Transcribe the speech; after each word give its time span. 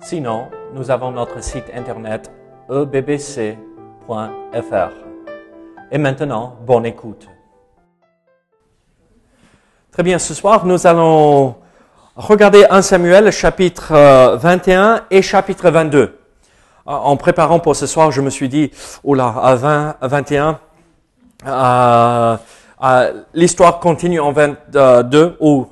Sinon, 0.00 0.48
nous 0.74 0.90
avons 0.90 1.10
notre 1.10 1.42
site 1.42 1.64
internet 1.74 2.30
ebbc.fr. 2.70 3.56
Et 5.90 5.98
maintenant, 5.98 6.56
bonne 6.64 6.86
écoute. 6.86 7.28
Très 9.92 10.02
bien, 10.02 10.18
ce 10.18 10.34
soir, 10.34 10.64
nous 10.66 10.86
allons 10.86 11.56
regarder 12.14 12.64
1 12.70 12.82
Samuel 12.82 13.32
chapitre 13.32 14.36
21 14.36 15.02
et 15.10 15.20
chapitre 15.20 15.70
22. 15.70 16.18
En 16.86 17.16
préparant 17.16 17.58
pour 17.58 17.74
ce 17.76 17.86
soir, 17.86 18.10
je 18.12 18.20
me 18.20 18.30
suis 18.30 18.48
dit, 18.48 18.70
oula, 19.02 19.34
à 19.42 19.56
20, 19.56 19.96
à 20.00 20.08
21, 20.08 20.60
euh, 21.46 22.36
euh, 22.82 23.22
l'histoire 23.34 23.80
continue 23.80 24.20
en 24.20 24.32
22 24.32 25.36
où 25.40 25.66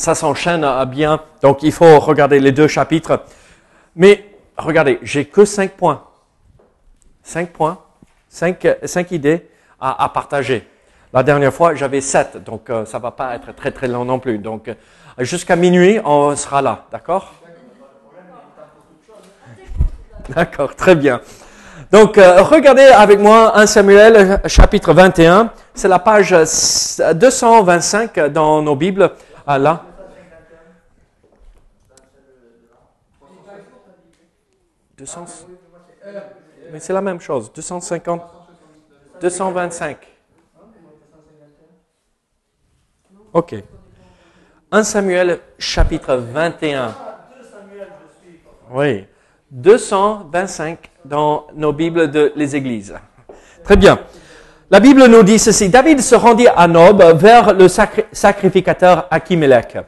ça 0.00 0.14
s'enchaîne 0.14 0.64
à 0.64 0.86
bien. 0.86 1.20
Donc, 1.42 1.62
il 1.62 1.72
faut 1.72 2.00
regarder 2.00 2.40
les 2.40 2.52
deux 2.52 2.68
chapitres. 2.68 3.22
Mais 3.94 4.24
regardez, 4.56 4.98
j'ai 5.02 5.26
que 5.26 5.44
cinq 5.44 5.72
points. 5.72 6.02
Cinq 7.22 7.50
points, 7.50 7.78
cinq, 8.28 8.66
cinq 8.84 9.10
idées 9.10 9.46
à, 9.78 10.10
partager. 10.12 10.66
La 11.12 11.22
dernière 11.22 11.52
fois, 11.52 11.74
j'avais 11.74 12.00
sept, 12.00 12.42
donc 12.44 12.70
euh, 12.70 12.84
ça 12.86 12.98
va 12.98 13.10
pas 13.10 13.34
être 13.34 13.54
très 13.54 13.72
très 13.72 13.88
long 13.88 14.04
non 14.04 14.18
plus. 14.18 14.38
Donc, 14.38 14.68
euh, 14.68 14.74
jusqu'à 15.18 15.56
minuit, 15.56 16.00
on 16.04 16.34
sera 16.34 16.62
là, 16.62 16.84
d'accord? 16.90 17.34
D'accord, 20.30 20.74
très 20.76 20.94
bien. 20.94 21.20
Donc, 21.90 22.16
euh, 22.16 22.42
regardez 22.42 22.84
avec 22.84 23.18
moi 23.18 23.58
1 23.58 23.66
Samuel 23.66 24.40
chapitre 24.46 24.94
21. 24.94 25.50
C'est 25.74 25.88
la 25.88 25.98
page 25.98 26.30
225 27.14 28.18
dans 28.30 28.62
nos 28.62 28.76
Bibles, 28.76 29.10
ah, 29.46 29.58
là. 29.58 29.82
200, 35.00 35.24
mais 36.70 36.78
c'est 36.78 36.92
la 36.92 37.00
même 37.00 37.20
chose, 37.20 37.50
250, 37.54 38.20
225. 39.22 39.96
Ok. 43.32 43.54
1 44.70 44.82
Samuel 44.82 45.38
chapitre 45.58 46.16
21. 46.16 46.94
Oui. 48.72 49.06
225 49.50 50.78
dans 51.06 51.46
nos 51.54 51.72
Bibles 51.72 52.10
de 52.10 52.32
les 52.36 52.54
Églises. 52.54 52.94
Très 53.64 53.76
bien. 53.76 53.98
La 54.70 54.80
Bible 54.80 55.06
nous 55.06 55.22
dit 55.22 55.38
ceci. 55.38 55.70
David 55.70 56.02
se 56.02 56.14
rendit 56.14 56.46
à 56.54 56.68
Nob 56.68 57.02
vers 57.16 57.54
le 57.54 57.68
sacrificateur 57.68 59.08
Akimelech, 59.10 59.78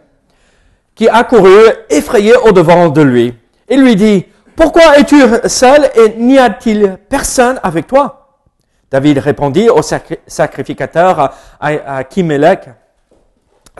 qui 0.94 1.06
accourut 1.06 1.68
effrayé 1.90 2.34
au 2.36 2.52
devant 2.52 2.88
de 2.88 3.02
lui, 3.02 3.34
Il 3.68 3.82
lui 3.82 3.94
dit, 3.94 4.26
pourquoi 4.56 4.98
es-tu 4.98 5.22
seul 5.46 5.90
et 5.94 6.14
n'y 6.16 6.38
a-t-il 6.38 6.98
personne 7.08 7.58
avec 7.62 7.86
toi? 7.86 8.18
David 8.90 9.18
répondit 9.18 9.70
au 9.70 9.80
sacrificateur 9.82 11.32
Achimelech, 11.60 12.68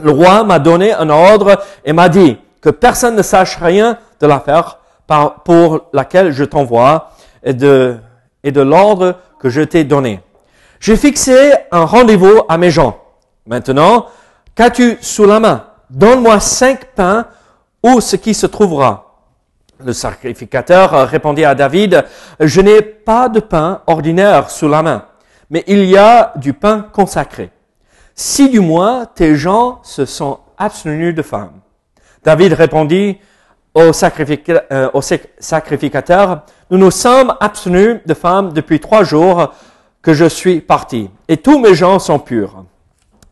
le 0.01 0.11
roi 0.11 0.43
m'a 0.43 0.57
donné 0.57 0.91
un 0.93 1.09
ordre 1.09 1.61
et 1.85 1.93
m'a 1.93 2.09
dit 2.09 2.37
que 2.61 2.69
personne 2.69 3.15
ne 3.15 3.21
sache 3.21 3.57
rien 3.57 3.97
de 4.19 4.25
l'affaire 4.25 4.79
pour 5.45 5.81
laquelle 5.93 6.31
je 6.31 6.43
t'envoie 6.43 7.11
et 7.43 7.53
de 7.53 7.99
l'ordre 8.43 9.17
que 9.39 9.49
je 9.49 9.61
t'ai 9.61 9.83
donné. 9.83 10.21
J'ai 10.79 10.97
fixé 10.97 11.53
un 11.71 11.85
rendez-vous 11.85 12.41
à 12.49 12.57
mes 12.57 12.71
gens. 12.71 12.97
Maintenant, 13.45 14.07
qu'as-tu 14.55 14.97
sous 15.01 15.25
la 15.25 15.39
main? 15.39 15.65
Donne-moi 15.89 16.39
cinq 16.39 16.85
pains 16.95 17.27
ou 17.83 18.01
ce 18.01 18.15
qui 18.15 18.33
se 18.33 18.47
trouvera. 18.47 19.12
Le 19.85 19.91
sacrificateur 19.91 21.09
répondit 21.09 21.43
à 21.43 21.55
David, 21.55 22.05
je 22.39 22.61
n'ai 22.61 22.81
pas 22.81 23.27
de 23.27 23.39
pain 23.41 23.81
ordinaire 23.87 24.49
sous 24.49 24.69
la 24.69 24.81
main, 24.81 25.05
mais 25.49 25.63
il 25.67 25.83
y 25.85 25.97
a 25.97 26.33
du 26.37 26.53
pain 26.53 26.87
consacré. 26.93 27.49
Si 28.15 28.49
du 28.49 28.61
moins 28.61 29.05
tes 29.05 29.35
gens 29.35 29.79
se 29.83 30.05
sont 30.05 30.39
abstenus 30.57 31.13
de 31.13 31.21
faim. 31.21 31.51
David 32.23 32.53
répondit 32.53 33.17
au, 33.73 33.91
euh, 33.91 35.01
sacrificateur, 35.39 36.43
nous 36.69 36.77
nous 36.77 36.91
sommes 36.91 37.33
abstenus 37.41 37.99
de 38.05 38.13
faim 38.13 38.43
depuis 38.43 38.79
trois 38.79 39.03
jours 39.03 39.53
que 40.01 40.13
je 40.13 40.25
suis 40.25 40.61
parti, 40.61 41.09
et 41.27 41.37
tous 41.37 41.59
mes 41.59 41.75
gens 41.75 41.99
sont 41.99 42.19
purs. 42.19 42.63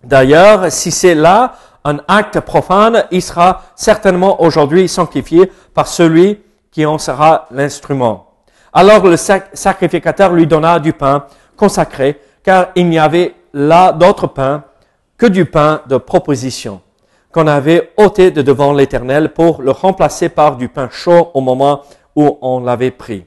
D'ailleurs, 0.03 0.71
si 0.71 0.91
c'est 0.91 1.15
là 1.15 1.53
un 1.83 1.97
acte 2.07 2.39
profane, 2.39 3.05
il 3.11 3.21
sera 3.21 3.63
certainement 3.75 4.41
aujourd'hui 4.41 4.87
sanctifié 4.87 5.51
par 5.73 5.87
celui 5.87 6.39
qui 6.71 6.85
en 6.85 6.97
sera 6.97 7.47
l'instrument. 7.51 8.27
Alors 8.73 9.05
le 9.05 9.17
sacrificateur 9.17 10.31
lui 10.31 10.47
donna 10.47 10.79
du 10.79 10.93
pain 10.93 11.25
consacré, 11.57 12.19
car 12.43 12.67
il 12.75 12.87
n'y 12.87 12.99
avait 12.99 13.35
là 13.53 13.91
d'autre 13.91 14.27
pain 14.27 14.63
que 15.17 15.25
du 15.25 15.45
pain 15.45 15.81
de 15.87 15.97
proposition, 15.97 16.81
qu'on 17.31 17.47
avait 17.47 17.91
ôté 17.97 18.31
de 18.31 18.41
devant 18.41 18.73
l'Éternel 18.73 19.33
pour 19.33 19.61
le 19.61 19.71
remplacer 19.71 20.29
par 20.29 20.55
du 20.55 20.69
pain 20.69 20.89
chaud 20.89 21.29
au 21.33 21.41
moment 21.41 21.81
où 22.15 22.37
on 22.41 22.61
l'avait 22.61 22.91
pris. 22.91 23.25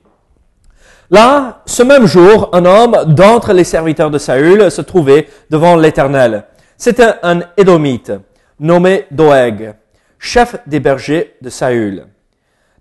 Là, 1.11 1.61
ce 1.67 1.83
même 1.83 2.07
jour, 2.07 2.49
un 2.53 2.65
homme 2.65 2.97
d'entre 3.07 3.53
les 3.53 3.65
serviteurs 3.65 4.11
de 4.11 4.19
Saül 4.19 4.71
se 4.71 4.81
trouvait 4.81 5.29
devant 5.51 5.77
l'Éternel. 5.77 6.45
C'était 6.79 7.15
un 7.23 7.41
Édomite 7.57 8.13
nommé 8.59 9.07
Doeg, 9.11 9.75
chef 10.19 10.57
des 10.67 10.81
bergers 10.81 11.35
de 11.41 11.51
Saül. 11.51 12.07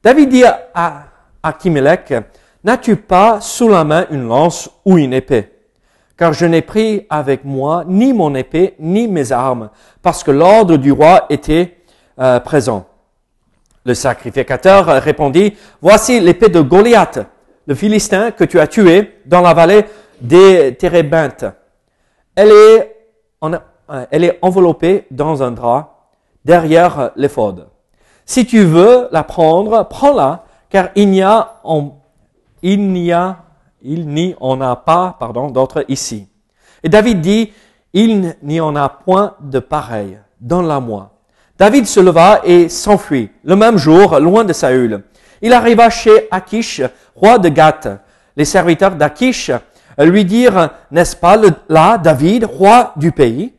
David 0.04 0.30
dit 0.30 0.44
à 0.46 1.04
Achimelech, 1.42 2.14
N'as-tu 2.64 2.96
pas 2.96 3.42
sous 3.42 3.68
la 3.68 3.84
main 3.84 4.06
une 4.10 4.28
lance 4.28 4.70
ou 4.86 4.98
une 4.98 5.14
épée? 5.14 5.50
Car 6.18 6.32
je 6.32 6.46
n'ai 6.46 6.62
pris 6.62 7.06
avec 7.10 7.44
moi 7.44 7.84
ni 7.86 8.14
mon 8.14 8.34
épée 8.36 8.76
ni 8.80 9.08
mes 9.08 9.32
armes, 9.32 9.70
parce 10.02 10.24
que 10.24 10.32
l'ordre 10.32 10.78
du 10.78 10.92
roi 10.92 11.26
était 11.30 11.78
euh, 12.20 12.40
présent. 12.40 12.88
Le 13.86 13.94
sacrificateur 13.94 14.86
répondit, 15.02 15.58
Voici 15.82 16.22
l'épée 16.22 16.48
de 16.48 16.62
Goliath 16.62 17.20
le 17.66 17.76
Philistin 17.76 18.32
que 18.32 18.44
tu 18.44 18.60
as 18.60 18.68
tué 18.68 19.20
dans 19.26 19.42
la 19.42 19.54
vallée 19.54 19.86
des 20.20 20.76
Térébintes. 20.76 21.46
Elle 22.36 22.52
est, 22.52 22.96
euh, 23.44 23.58
elle 24.12 24.24
est 24.24 24.40
enveloppée 24.42 25.06
dans 25.12 25.44
un 25.44 25.52
drap 25.52 26.10
derrière 26.46 27.12
l'éphode. 27.16 27.68
Si 28.26 28.46
tu 28.46 28.64
veux 28.64 29.08
la 29.12 29.24
prendre, 29.24 29.88
prends-la, 29.88 30.46
car 30.70 30.90
il 30.96 31.10
n'y 31.10 31.22
a, 31.22 31.62
il 32.62 32.92
n'y 32.92 33.12
a, 33.12 33.38
il 33.82 34.08
n'y 34.08 34.36
en 34.40 34.62
a 34.62 34.76
pas, 34.76 35.16
pardon, 35.20 35.50
d'autre 35.50 35.86
ici. 35.88 36.28
Et 36.84 36.90
David 36.90 37.22
dit, 37.22 37.54
il 37.94 38.36
n'y 38.42 38.60
en 38.60 38.76
a 38.76 38.90
point 38.90 39.36
de 39.40 39.60
pareil. 39.60 40.18
Donne-la-moi. 40.40 41.12
David 41.58 41.86
se 41.86 42.00
leva 42.00 42.42
et 42.44 42.70
s'enfuit. 42.70 43.30
Le 43.44 43.56
même 43.56 43.78
jour, 43.78 44.20
loin 44.20 44.44
de 44.44 44.54
Saül. 44.54 45.04
Il 45.42 45.54
arriva 45.54 45.90
chez 45.90 46.28
Akish, 46.32 46.82
roi 47.16 47.38
de 47.38 47.50
Gath. 47.50 47.88
Les 48.36 48.46
serviteurs 48.46 48.96
d'Akish 48.96 49.52
lui 50.00 50.26
dirent, 50.26 50.72
n'est-ce 50.90 51.16
pas 51.16 51.40
là 51.70 51.98
David, 51.98 52.46
roi 52.46 52.94
du 52.96 53.12
pays? 53.12 53.54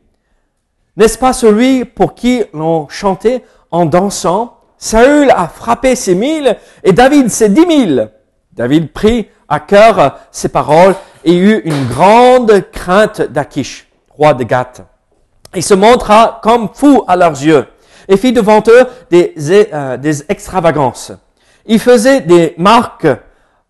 N'est-ce 0.97 1.17
pas 1.17 1.33
celui 1.33 1.83
pour 1.85 2.15
qui 2.15 2.43
l'on 2.53 2.87
chantait 2.87 3.43
en 3.71 3.85
dansant 3.85 4.57
Saül 4.77 5.31
a 5.31 5.47
frappé 5.47 5.95
ses 5.95 6.15
mille 6.15 6.57
et 6.83 6.93
David 6.93 7.29
ses 7.29 7.49
dix 7.49 7.65
mille? 7.65 8.11
David 8.53 8.91
prit 8.93 9.27
à 9.47 9.59
cœur 9.59 10.19
ces 10.31 10.49
paroles 10.49 10.95
et 11.23 11.35
eut 11.35 11.61
une 11.65 11.87
grande 11.87 12.69
crainte 12.71 13.21
d'Akish, 13.21 13.87
roi 14.09 14.33
de 14.33 14.43
Gath. 14.43 14.81
Il 15.55 15.63
se 15.63 15.73
montra 15.73 16.39
comme 16.41 16.69
fou 16.73 17.03
à 17.07 17.15
leurs 17.15 17.41
yeux 17.41 17.65
et 18.07 18.17
fit 18.17 18.33
devant 18.33 18.63
eux 18.67 18.85
des, 19.09 19.33
euh, 19.73 19.97
extravagances. 20.29 21.11
Il 21.65 21.79
faisait 21.79 22.21
des 22.21 22.53
marques 22.57 23.07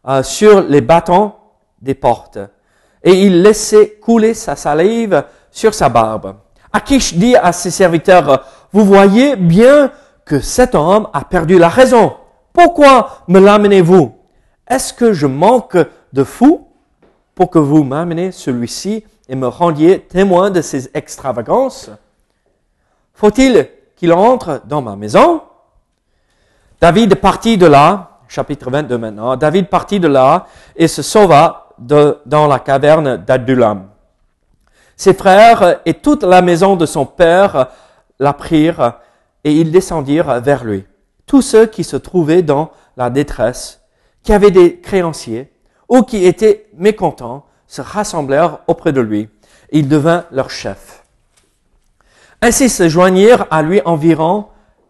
euh, 0.07 0.21
sur 0.21 0.61
les 0.61 0.81
bâtons 0.81 1.33
des 1.81 1.95
portes. 1.95 2.39
Et 3.03 3.13
il 3.25 3.41
laissait 3.41 3.97
couler 4.01 4.33
sa 4.33 4.55
salive 4.55 5.23
sur 5.51 5.73
sa 5.73 5.89
barbe. 5.89 6.35
Akish 6.75 7.13
dit 7.13 7.37
à 7.37 7.53
ses 7.53 7.71
serviteurs, 7.71 8.43
vous 8.73 8.83
voyez 8.83 9.37
bien 9.37 9.91
que 10.25 10.41
cet 10.41 10.75
homme 10.75 11.07
a 11.13 11.23
perdu 11.23 11.57
la 11.57 11.69
raison. 11.69 12.15
Pourquoi 12.51 13.21
me 13.29 13.39
l'amenez-vous? 13.39 14.13
Est-ce 14.67 14.93
que 14.93 15.13
je 15.13 15.25
manque 15.25 15.77
de 16.11 16.23
fou 16.25 16.67
pour 17.33 17.49
que 17.49 17.59
vous 17.59 17.85
m'amenez 17.85 18.33
celui-ci 18.33 19.05
et 19.29 19.35
me 19.37 19.47
rendiez 19.47 20.01
témoin 20.01 20.51
de 20.51 20.61
ses 20.61 20.89
extravagances? 20.93 21.89
Faut-il 23.13 23.69
qu'il 23.95 24.11
entre 24.11 24.61
dans 24.65 24.81
ma 24.81 24.97
maison 24.97 25.43
David 26.81 27.15
partit 27.15 27.57
de 27.57 27.67
là, 27.67 28.19
chapitre 28.27 28.69
22 28.69 28.97
maintenant, 28.97 29.37
David 29.37 29.69
partit 29.69 30.01
de 30.01 30.09
là 30.09 30.47
et 30.75 30.89
se 30.89 31.01
sauva 31.01 31.69
dans 31.79 32.47
la 32.47 32.59
caverne 32.59 33.15
d'Adulam. 33.15 33.94
Ses 34.97 35.13
frères 35.13 35.81
et 35.85 35.95
toute 35.95 36.23
la 36.23 36.41
maison 36.41 36.75
de 36.75 36.85
son 36.85 37.05
père 37.05 37.67
la 38.19 38.33
prirent 38.33 38.93
et 39.43 39.53
ils 39.53 39.71
descendirent 39.71 40.39
vers 40.41 40.63
lui. 40.63 40.85
Tous 41.25 41.41
ceux 41.41 41.65
qui 41.65 41.83
se 41.83 41.97
trouvaient 41.97 42.43
dans 42.43 42.71
la 42.97 43.09
détresse, 43.09 43.81
qui 44.23 44.33
avaient 44.33 44.51
des 44.51 44.79
créanciers 44.79 45.51
ou 45.89 46.01
qui 46.01 46.25
étaient 46.25 46.67
mécontents, 46.75 47.45
se 47.67 47.81
rassemblèrent 47.81 48.59
auprès 48.67 48.93
de 48.93 49.01
lui. 49.01 49.29
il 49.71 49.87
devint 49.87 50.25
leur 50.31 50.49
chef. 50.49 51.03
Ainsi 52.41 52.69
se 52.69 52.87
joignirent 52.87 53.47
à 53.49 53.61
lui 53.63 53.81
environ 53.85 54.47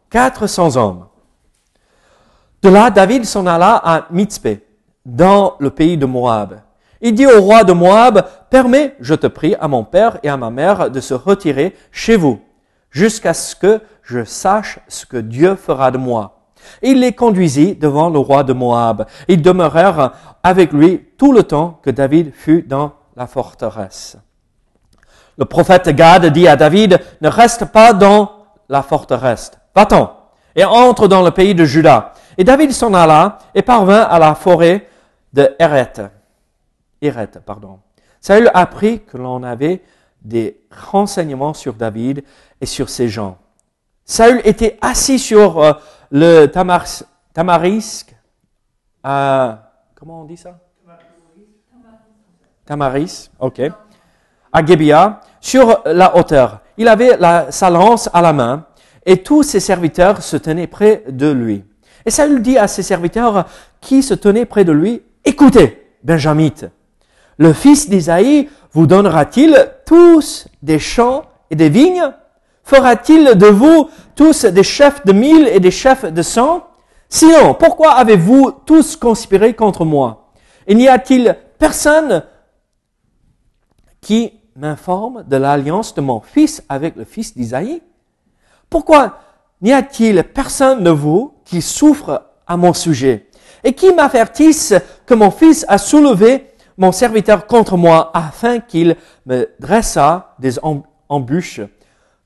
400 0.09 0.75
hommes. 0.75 1.07
De 2.61 2.69
là, 2.69 2.89
David 2.89 3.25
s'en 3.25 3.45
alla 3.45 3.75
à 3.75 4.07
Mitzpé, 4.11 4.65
dans 5.05 5.55
le 5.59 5.69
pays 5.69 5.97
de 5.97 6.05
Moab. 6.05 6.61
Il 7.05 7.13
dit 7.13 7.27
au 7.27 7.39
roi 7.39 7.63
de 7.63 7.71
Moab, 7.71 8.25
permets, 8.49 8.95
je 8.99 9.13
te 9.13 9.27
prie, 9.27 9.55
à 9.59 9.67
mon 9.67 9.83
père 9.83 10.17
et 10.23 10.29
à 10.29 10.37
ma 10.37 10.49
mère 10.49 10.89
de 10.89 10.99
se 10.99 11.13
retirer 11.13 11.75
chez 11.91 12.15
vous, 12.15 12.41
jusqu'à 12.89 13.35
ce 13.35 13.55
que 13.55 13.79
je 14.01 14.23
sache 14.23 14.79
ce 14.87 15.05
que 15.05 15.17
Dieu 15.17 15.53
fera 15.53 15.91
de 15.91 15.99
moi. 15.99 16.47
il 16.81 17.01
les 17.01 17.11
conduisit 17.11 17.75
devant 17.75 18.09
le 18.09 18.17
roi 18.17 18.43
de 18.43 18.53
Moab. 18.53 19.05
Ils 19.27 19.43
demeurèrent 19.43 20.13
avec 20.41 20.73
lui 20.73 21.05
tout 21.15 21.31
le 21.31 21.43
temps 21.43 21.79
que 21.83 21.91
David 21.91 22.33
fut 22.33 22.63
dans 22.63 22.93
la 23.15 23.27
forteresse. 23.27 24.17
Le 25.37 25.45
prophète 25.45 25.89
Gad 25.89 26.25
dit 26.33 26.47
à 26.47 26.55
David, 26.55 26.99
ne 27.21 27.29
reste 27.29 27.65
pas 27.65 27.93
dans 27.93 28.31
la 28.67 28.81
forteresse, 28.81 29.51
va-t'en 29.75 30.11
et 30.55 30.65
entre 30.65 31.07
dans 31.07 31.21
le 31.21 31.29
pays 31.29 31.53
de 31.53 31.65
Juda. 31.65 32.13
Et 32.35 32.43
David 32.43 32.71
s'en 32.71 32.95
alla 32.95 33.37
et 33.53 33.61
parvint 33.61 34.01
à 34.01 34.17
la 34.17 34.33
forêt 34.33 34.87
de 35.33 35.55
Héret. 35.59 35.93
Pardon. 37.45 37.79
Saül 38.21 38.49
apprit 38.53 39.03
que 39.03 39.17
l'on 39.17 39.43
avait 39.43 39.81
des 40.21 40.59
renseignements 40.91 41.53
sur 41.53 41.73
David 41.73 42.23
et 42.59 42.65
sur 42.65 42.89
ses 42.89 43.07
gens. 43.07 43.37
Saül 44.05 44.41
était 44.43 44.77
assis 44.81 45.19
sur 45.19 45.59
euh, 45.59 45.73
le 46.11 46.45
tamarisque, 47.33 48.15
comment 49.03 50.21
on 50.21 50.25
dit 50.25 50.37
ça? 50.37 50.59
Tamaris, 52.65 53.29
ok. 53.39 53.61
À 54.51 54.65
Gebia, 54.65 55.21
sur 55.39 55.81
la 55.85 56.15
hauteur. 56.17 56.61
Il 56.77 56.87
avait 56.87 57.17
sa 57.51 57.69
lance 57.69 58.09
à 58.11 58.21
la 58.21 58.33
main 58.33 58.65
et 59.05 59.21
tous 59.21 59.43
ses 59.43 59.59
serviteurs 59.59 60.23
se 60.23 60.35
tenaient 60.37 60.67
près 60.67 61.03
de 61.07 61.29
lui. 61.29 61.63
Et 62.05 62.09
Saül 62.09 62.41
dit 62.41 62.57
à 62.57 62.67
ses 62.67 62.81
serviteurs 62.81 63.45
qui 63.81 64.01
se 64.01 64.13
tenaient 64.15 64.45
près 64.45 64.65
de 64.65 64.71
lui, 64.71 65.03
écoutez, 65.23 65.85
Benjamite, 66.03 66.67
le 67.37 67.53
fils 67.53 67.89
d'Isaïe 67.89 68.49
vous 68.71 68.87
donnera-t-il 68.87 69.71
tous 69.85 70.47
des 70.61 70.79
champs 70.79 71.23
et 71.49 71.55
des 71.55 71.69
vignes? 71.69 72.11
Fera-t-il 72.63 73.35
de 73.35 73.47
vous 73.47 73.89
tous 74.15 74.45
des 74.45 74.63
chefs 74.63 75.05
de 75.05 75.13
mille 75.13 75.47
et 75.47 75.59
des 75.59 75.71
chefs 75.71 76.05
de 76.05 76.21
cent? 76.21 76.67
Sinon, 77.09 77.53
pourquoi 77.53 77.91
avez-vous 77.91 78.51
tous 78.65 78.95
conspiré 78.95 79.53
contre 79.53 79.85
moi? 79.85 80.31
Il 80.67 80.77
n'y 80.77 80.87
a-t-il 80.87 81.37
personne 81.59 82.23
qui 84.01 84.33
m'informe 84.55 85.23
de 85.23 85.35
l'alliance 85.37 85.93
de 85.93 86.01
mon 86.01 86.21
fils 86.21 86.63
avec 86.69 86.95
le 86.95 87.05
fils 87.05 87.35
d'Isaïe? 87.35 87.81
Pourquoi 88.69 89.19
n'y 89.61 89.71
a-t-il 89.71 90.23
personne 90.23 90.83
de 90.83 90.89
vous 90.89 91.35
qui 91.45 91.61
souffre 91.61 92.23
à 92.47 92.57
mon 92.57 92.73
sujet? 92.73 93.29
Et 93.63 93.73
qui 93.73 93.93
m'avertisse 93.93 94.73
que 95.05 95.13
mon 95.13 95.31
fils 95.31 95.65
a 95.67 95.77
soulevé 95.77 96.51
mon 96.77 96.91
serviteur 96.91 97.47
contre 97.47 97.77
moi 97.77 98.11
afin 98.13 98.59
qu'il 98.59 98.95
me 99.25 99.49
dressa 99.59 100.35
des 100.39 100.59
embûches 101.09 101.61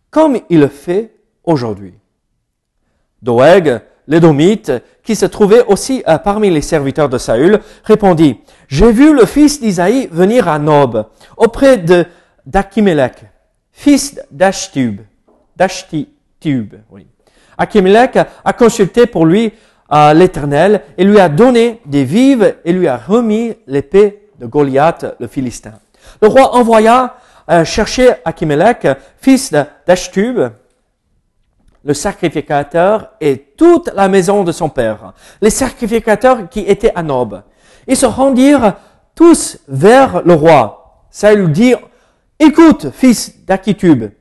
comme 0.10 0.40
il 0.50 0.60
le 0.60 0.68
fait 0.68 1.14
aujourd'hui. 1.44 1.94
Doeg, 3.22 3.82
l'édomite, 4.08 4.72
qui 5.04 5.16
se 5.16 5.26
trouvait 5.26 5.64
aussi 5.66 6.04
euh, 6.08 6.18
parmi 6.18 6.50
les 6.50 6.62
serviteurs 6.62 7.10
de 7.10 7.18
Saül, 7.18 7.60
répondit, 7.84 8.40
J'ai 8.68 8.92
vu 8.92 9.14
le 9.14 9.26
fils 9.26 9.62
d'Isaïe 9.62 10.08
venir 10.12 10.48
à 10.48 10.58
Nob, 10.58 11.06
auprès 11.38 11.78
de 11.78 12.06
d'Achimelech, 12.46 13.26
fils 13.72 14.20
d'Ashtub. 14.32 15.02
D'Ashtub, 15.56 16.76
oui. 16.90 17.06
Achimelech 17.58 18.18
a 18.46 18.54
consulté 18.54 19.06
pour 19.06 19.26
lui 19.26 19.52
euh, 19.92 20.14
l'Éternel 20.14 20.82
et 20.98 21.04
lui 21.04 21.20
a 21.20 21.30
donné 21.30 21.82
des 21.86 22.06
vives 22.06 22.56
et 22.64 22.72
lui 22.72 22.88
a 22.88 22.98
remis 22.98 23.54
l'épée 23.68 24.19
de 24.40 24.46
Goliath, 24.46 25.06
le 25.20 25.28
Philistin. 25.28 25.74
Le 26.22 26.28
roi 26.28 26.56
envoya 26.56 27.16
euh, 27.50 27.66
chercher 27.66 28.14
Achimelech, 28.26 28.88
fils 29.18 29.54
d'Ashtub, 29.86 30.40
le 31.84 31.94
sacrificateur 31.94 33.12
et 33.22 33.38
toute 33.58 33.92
la 33.94 34.08
maison 34.08 34.44
de 34.44 34.52
son 34.52 34.70
père, 34.70 35.14
les 35.42 35.50
sacrificateurs 35.50 36.50
qui 36.50 36.62
étaient 36.62 36.94
à 36.94 37.04
Nob. 37.04 37.42
Ils 37.88 37.98
se 37.98 38.06
rendirent 38.06 38.76
tous 39.16 39.58
vers 39.68 40.22
le 40.24 40.34
roi. 40.34 41.06
Saül 41.10 41.52
dit, 41.52 41.74
écoute, 42.40 42.92
fils 42.92 43.46
d'Achitub. 43.46 44.12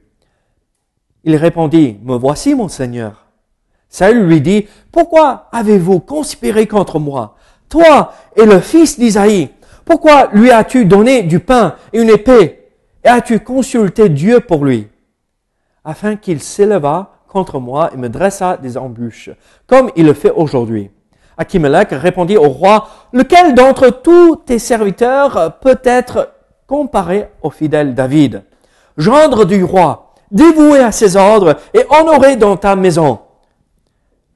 Il 1.24 1.36
répondit, 1.36 1.98
me 2.02 2.16
voici, 2.16 2.54
mon 2.54 2.68
Seigneur. 2.68 3.26
Saül 3.88 4.26
lui 4.26 4.40
dit, 4.40 4.66
pourquoi 4.90 5.48
avez-vous 5.52 6.00
conspiré 6.00 6.66
contre 6.66 6.98
moi, 6.98 7.36
toi 7.68 8.12
et 8.36 8.46
le 8.46 8.60
fils 8.60 8.98
d'Isaïe? 8.98 9.50
Pourquoi 9.88 10.28
lui 10.34 10.50
as-tu 10.50 10.84
donné 10.84 11.22
du 11.22 11.40
pain 11.40 11.74
et 11.94 12.00
une 12.02 12.10
épée? 12.10 12.68
Et 13.02 13.08
as-tu 13.08 13.40
consulté 13.40 14.10
Dieu 14.10 14.40
pour 14.40 14.66
lui? 14.66 14.86
Afin 15.82 16.16
qu'il 16.16 16.42
s'éleva 16.42 17.22
contre 17.26 17.58
moi 17.58 17.90
et 17.94 17.96
me 17.96 18.10
dressa 18.10 18.58
des 18.58 18.76
embûches, 18.76 19.30
comme 19.66 19.90
il 19.96 20.04
le 20.04 20.12
fait 20.12 20.30
aujourd'hui. 20.30 20.90
Achimelech 21.38 21.88
répondit 21.92 22.36
au 22.36 22.50
roi, 22.50 22.86
lequel 23.14 23.54
d'entre 23.54 23.88
tous 23.88 24.36
tes 24.36 24.58
serviteurs 24.58 25.58
peut 25.60 25.80
être 25.82 26.34
comparé 26.66 27.30
au 27.40 27.48
fidèle 27.48 27.94
David, 27.94 28.44
gendre 28.98 29.46
du 29.46 29.64
roi, 29.64 30.12
dévoué 30.30 30.80
à 30.80 30.92
ses 30.92 31.16
ordres 31.16 31.56
et 31.72 31.86
honoré 31.88 32.36
dans 32.36 32.58
ta 32.58 32.76
maison. 32.76 33.20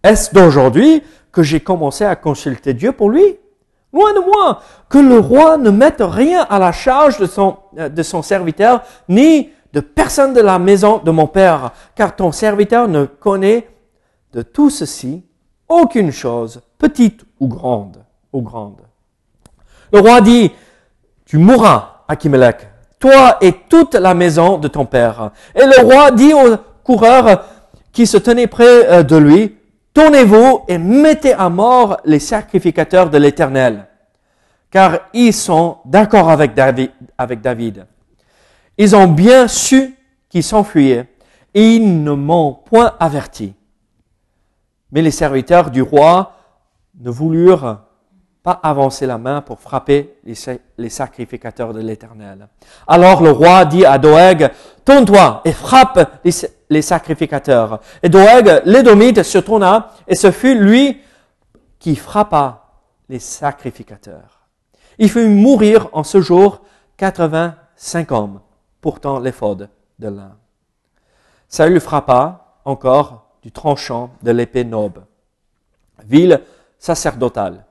Est-ce 0.03 0.35
d'aujourd'hui 0.35 1.03
que 1.31 1.43
j'ai 1.43 1.61
commencé 1.61 2.07
à 2.07 2.17
consulter 2.17 2.73
Dieu 2.73 2.93
pour 2.93 3.11
lui? 3.11 3.37
Loin 3.93 4.13
de 4.15 4.21
moi, 4.21 4.61
que 4.89 4.99
le 4.99 5.19
roi 5.19 5.59
ne 5.59 5.71
mette 5.71 6.01
rien 6.01 6.47
à 6.49 6.59
la 6.59 6.73
charge 6.73 7.19
de 7.19 7.27
son, 7.27 7.57
euh, 7.79 7.89
de 7.89 8.03
son 8.03 8.23
serviteur, 8.23 8.83
ni 9.09 9.51
de 9.73 9.81
personne 9.81 10.35
de 10.35 10.41
la 10.41 10.59
maison 10.59 10.99
de 10.99 11.11
mon 11.11 11.27
Père, 11.27 11.73
car 11.95 12.17
ton 12.17 12.33
serviteur 12.33 12.89
ne 12.89 13.05
connaît 13.05 13.69
de 14.33 14.43
tout 14.43 14.71
ceci 14.71 15.25
aucune 15.69 16.11
chose, 16.11 16.61
petite 16.79 17.25
ou 17.41 17.49
grande, 17.49 18.05
ou 18.33 18.43
grande. 18.43 18.81
Le 19.93 20.01
roi 20.01 20.21
dit, 20.21 20.51
tu 21.25 21.39
mourras, 21.39 22.05
Achimelech, 22.09 22.69
toi 22.99 23.39
et 23.41 23.53
toute 23.69 23.95
la 23.95 24.15
maison 24.15 24.59
de 24.59 24.69
ton 24.69 24.87
père. 24.87 25.33
Et 25.55 25.65
le 25.65 25.85
roi 25.85 26.11
dit 26.11 26.33
aux 26.33 26.57
coureurs 26.85 27.45
qui 27.93 28.07
se 28.07 28.17
tenaient 28.17 28.47
près 28.47 28.91
euh, 28.91 29.03
de 29.03 29.17
lui, 29.17 29.57
tournez-vous 29.95 30.65
et 30.69 30.79
mettez 30.79 31.33
à 31.35 31.49
mort 31.49 31.99
les 32.05 32.19
sacrificateurs 32.19 33.11
de 33.11 33.19
l'Éternel, 33.19 33.87
car 34.71 35.01
ils 35.13 35.33
sont 35.33 35.79
d'accord 35.85 36.31
avec 36.31 36.55
David. 36.55 37.87
Ils 38.79 38.97
ont 38.97 39.09
bien 39.09 39.49
su 39.49 39.97
qu'ils 40.29 40.43
s'enfuyaient 40.43 41.09
et 41.55 41.77
ils 41.77 42.03
ne 42.03 42.13
m'ont 42.13 42.55
point 42.55 42.95
averti. 42.99 43.55
Mais 44.91 45.03
les 45.03 45.11
serviteurs 45.11 45.71
du 45.71 45.83
roi 45.83 46.37
ne 47.01 47.11
voulurent 47.11 47.81
pas 48.43 48.59
avancer 48.63 49.07
la 49.07 49.19
main 49.19 49.41
pour 49.41 49.61
frapper 49.61 50.15
les, 50.25 50.89
sacrificateurs 50.91 51.73
de 51.73 51.81
l'Éternel. 51.81 52.49
Alors 52.89 53.23
le 53.23 53.31
roi 53.31 53.65
dit 53.65 53.87
à 53.87 53.99
Doeg, 53.99 54.51
tourne-toi 54.85 55.43
et 55.45 55.53
frappe 55.53 56.23
les, 56.69 56.83
sacrificateurs. 56.83 57.81
Et 58.03 58.09
Doeg, 58.09 58.63
l'édomite, 58.65 59.23
se 59.23 59.39
tourna 59.39 59.93
et 60.07 60.15
ce 60.15 60.31
fut 60.31 60.55
lui 60.55 61.01
qui 61.79 61.97
frappa 61.97 62.65
les 63.09 63.19
sacrificateurs. 63.19 64.47
Il 64.99 65.11
fit 65.11 65.27
mourir 65.27 65.89
en 65.93 66.05
ce 66.05 66.21
jour 66.21 66.61
85 66.97 68.13
hommes 68.13 68.41
pourtant 68.81 69.19
l'éphod 69.19 69.69
de 69.99 70.09
l'un. 70.09 70.37
Saül 71.49 71.81
frappa 71.81 72.59
encore 72.65 73.27
du 73.43 73.51
tranchant 73.51 74.11
de 74.23 74.31
l'épée 74.31 74.65
noble. 74.65 75.05
Ville 76.07 76.41
sacerdotales, 76.79 77.65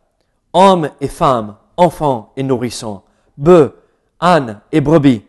hommes 0.53 0.89
et 0.99 1.07
femmes, 1.07 1.55
enfants 1.77 2.31
et 2.35 2.43
nourrissons, 2.43 3.01
bœufs, 3.37 3.75
ânes 4.21 4.61
et 4.71 4.81
brebis, 4.81 5.23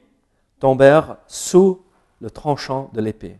tombèrent 0.62 1.16
sous 1.26 1.82
le 2.20 2.30
tranchant 2.30 2.88
de 2.92 3.00
l'épée. 3.00 3.36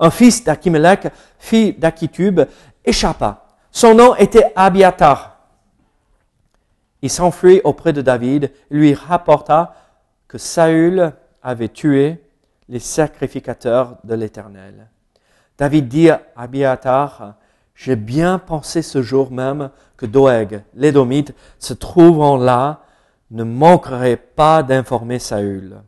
Un 0.00 0.10
fils 0.10 0.42
d'Achimelech, 0.42 1.06
fils 1.38 1.78
d'Achitube, 1.78 2.40
échappa. 2.84 3.46
Son 3.70 3.94
nom 3.94 4.16
était 4.16 4.52
Abiatar. 4.56 5.38
Il 7.02 7.08
s'enfuit 7.08 7.60
auprès 7.62 7.92
de 7.92 8.02
David 8.02 8.50
et 8.68 8.74
lui 8.74 8.94
rapporta 8.94 9.76
que 10.26 10.38
Saül 10.38 11.12
avait 11.40 11.68
tué 11.68 12.20
les 12.68 12.80
sacrificateurs 12.80 13.98
de 14.02 14.14
l'Éternel. 14.16 14.88
David 15.56 15.86
dit 15.86 16.10
à 16.10 16.22
Abiatar, 16.34 17.34
j'ai 17.76 17.94
bien 17.94 18.40
pensé 18.40 18.82
ce 18.82 19.02
jour 19.02 19.30
même 19.30 19.70
que 19.96 20.04
Doeg, 20.04 20.64
l'Édomite, 20.74 21.32
se 21.60 21.74
trouvant 21.74 22.36
là, 22.36 22.80
ne 23.30 23.44
manquerait 23.44 24.16
pas 24.16 24.64
d'informer 24.64 25.20
Saül. 25.20 25.80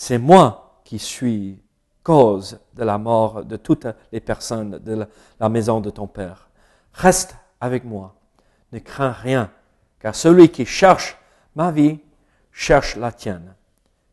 C'est 0.00 0.18
moi 0.18 0.80
qui 0.84 1.00
suis 1.00 1.60
cause 2.04 2.60
de 2.74 2.84
la 2.84 2.98
mort 2.98 3.44
de 3.44 3.56
toutes 3.56 3.88
les 4.12 4.20
personnes 4.20 4.78
de 4.78 5.04
la 5.40 5.48
maison 5.48 5.80
de 5.80 5.90
ton 5.90 6.06
Père. 6.06 6.48
Reste 6.94 7.34
avec 7.60 7.84
moi, 7.84 8.14
ne 8.72 8.78
crains 8.78 9.10
rien, 9.10 9.50
car 9.98 10.14
celui 10.14 10.50
qui 10.50 10.64
cherche 10.64 11.18
ma 11.56 11.72
vie 11.72 11.98
cherche 12.52 12.94
la 12.94 13.10
tienne. 13.10 13.54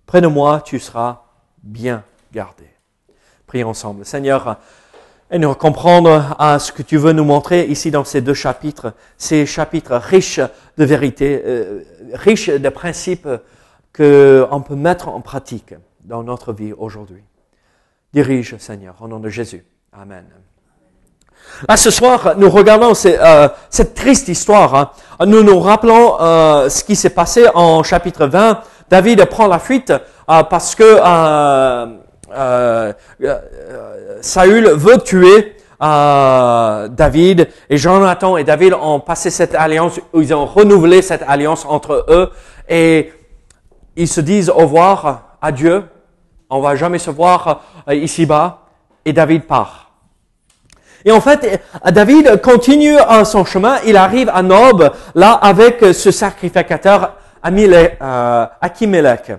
Près 0.08 0.22
de 0.22 0.28
moi, 0.28 0.62
tu 0.66 0.80
seras 0.80 1.22
bien 1.62 2.04
gardé. 2.34 2.68
Prions 3.46 3.70
ensemble. 3.70 4.06
Seigneur, 4.06 4.58
et 5.30 5.38
nous 5.38 5.54
comprendre 5.54 6.36
à 6.40 6.58
ce 6.58 6.72
que 6.72 6.82
tu 6.82 6.98
veux 6.98 7.14
nous 7.14 7.24
montrer 7.24 7.66
ici 7.68 7.92
dans 7.92 8.04
ces 8.04 8.22
deux 8.22 8.34
chapitres, 8.34 8.94
ces 9.18 9.46
chapitres 9.46 9.96
riches 9.98 10.40
de 10.78 10.84
vérité, 10.84 11.44
euh, 11.46 11.84
riches 12.14 12.50
de 12.50 12.70
principes 12.70 13.28
qu'on 13.96 14.62
peut 14.62 14.76
mettre 14.76 15.08
en 15.08 15.22
pratique 15.22 15.74
dans 16.04 16.24
notre 16.24 16.54
vie 16.54 16.74
aujourd'hui. 16.74 17.24
Dirige, 18.14 18.58
Seigneur, 18.58 18.96
au 19.02 19.08
nom 19.08 19.20
de 19.20 19.30
Jésus. 19.30 19.66
Amen. 19.94 20.26
Là, 21.68 21.78
ce 21.78 21.90
soir, 21.90 22.34
nous 22.38 22.50
regardons 22.50 22.94
euh, 23.06 23.50
cette 23.70 23.94
triste 23.94 24.28
histoire. 24.28 24.76
Hein. 24.76 24.90
Nous 25.26 25.44
nous 25.44 25.60
rappelons 25.60 26.20
euh, 26.20 26.70
ce 26.70 26.84
qui 26.84 26.96
s'est 26.96 27.12
passé 27.12 27.46
en 27.54 27.84
chapitre 27.84 28.26
20. 28.26 28.62
David 28.90 29.26
prend 29.26 29.48
la 29.48 29.60
fuite 29.60 29.92
euh, 29.92 30.44
parce 30.44 30.76
que 30.76 30.98
Saül 34.22 34.70
veut 34.70 34.98
tuer 34.98 35.56
David 35.80 37.48
et 37.70 37.78
Jonathan 37.78 38.38
et 38.38 38.44
David 38.44 38.74
ont 38.74 39.00
passé 39.00 39.30
cette 39.30 39.56
alliance, 39.56 40.00
ils 40.14 40.34
ont 40.34 40.46
renouvelé 40.46 41.02
cette 41.02 41.24
alliance 41.28 41.66
entre 41.66 42.06
eux 42.10 42.32
et 42.68 43.12
ils 43.96 44.08
se 44.08 44.22
disent 44.22 44.50
au 44.50 44.56
revoir, 44.56 45.38
adieu, 45.42 45.86
on 46.50 46.62
va 46.62 46.76
jamais 46.76 47.00
se 47.00 47.10
voir 47.10 47.64
ici-bas 47.90 48.66
et 49.06 49.14
David 49.14 49.44
part. 49.44 49.86
Et 51.06 51.12
en 51.12 51.22
fait, 51.22 51.62
David 51.92 52.42
continue 52.42 52.98
son 53.26 53.46
chemin. 53.46 53.78
Il 53.86 53.96
arrive 53.96 54.30
à 54.34 54.42
Nob, 54.42 54.92
là, 55.14 55.34
avec 55.34 55.80
ce 55.94 56.10
sacrificateur 56.10 57.14
euh, 57.48 58.46
Achimelech. 58.60 59.32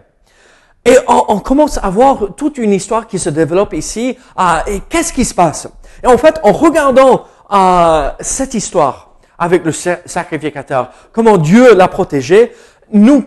Et 0.85 0.97
on, 1.09 1.41
commence 1.41 1.79
à 1.83 1.91
voir 1.91 2.37
toute 2.37 2.59
une 2.59 2.73
histoire 2.73 3.09
qui 3.09 3.19
se 3.19 3.29
développe 3.29 3.73
ici. 3.73 4.17
Euh, 4.39 4.43
et 4.69 4.81
qu'est-ce 4.89 5.13
qui 5.13 5.25
se 5.25 5.35
passe? 5.35 5.67
Et 6.05 6.07
en 6.07 6.17
fait, 6.17 6.39
en 6.45 6.53
regardant 6.53 7.25
euh, 7.53 8.11
cette 8.21 8.55
histoire 8.55 9.17
avec 9.37 9.65
le 9.65 9.73
sacrificateur, 9.73 10.91
comment 11.13 11.37
Dieu 11.37 11.75
l'a 11.75 11.89
protégé, 11.89 12.53
nous, 12.93 13.25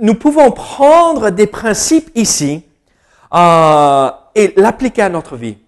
nous 0.00 0.14
pouvons 0.14 0.50
prendre 0.50 1.30
des 1.30 1.46
principes 1.46 2.10
ici 2.14 2.64
et 3.32 4.52
l'appliquer 4.56 5.02
à 5.02 5.08
notre 5.08 5.36
vie. 5.36 5.58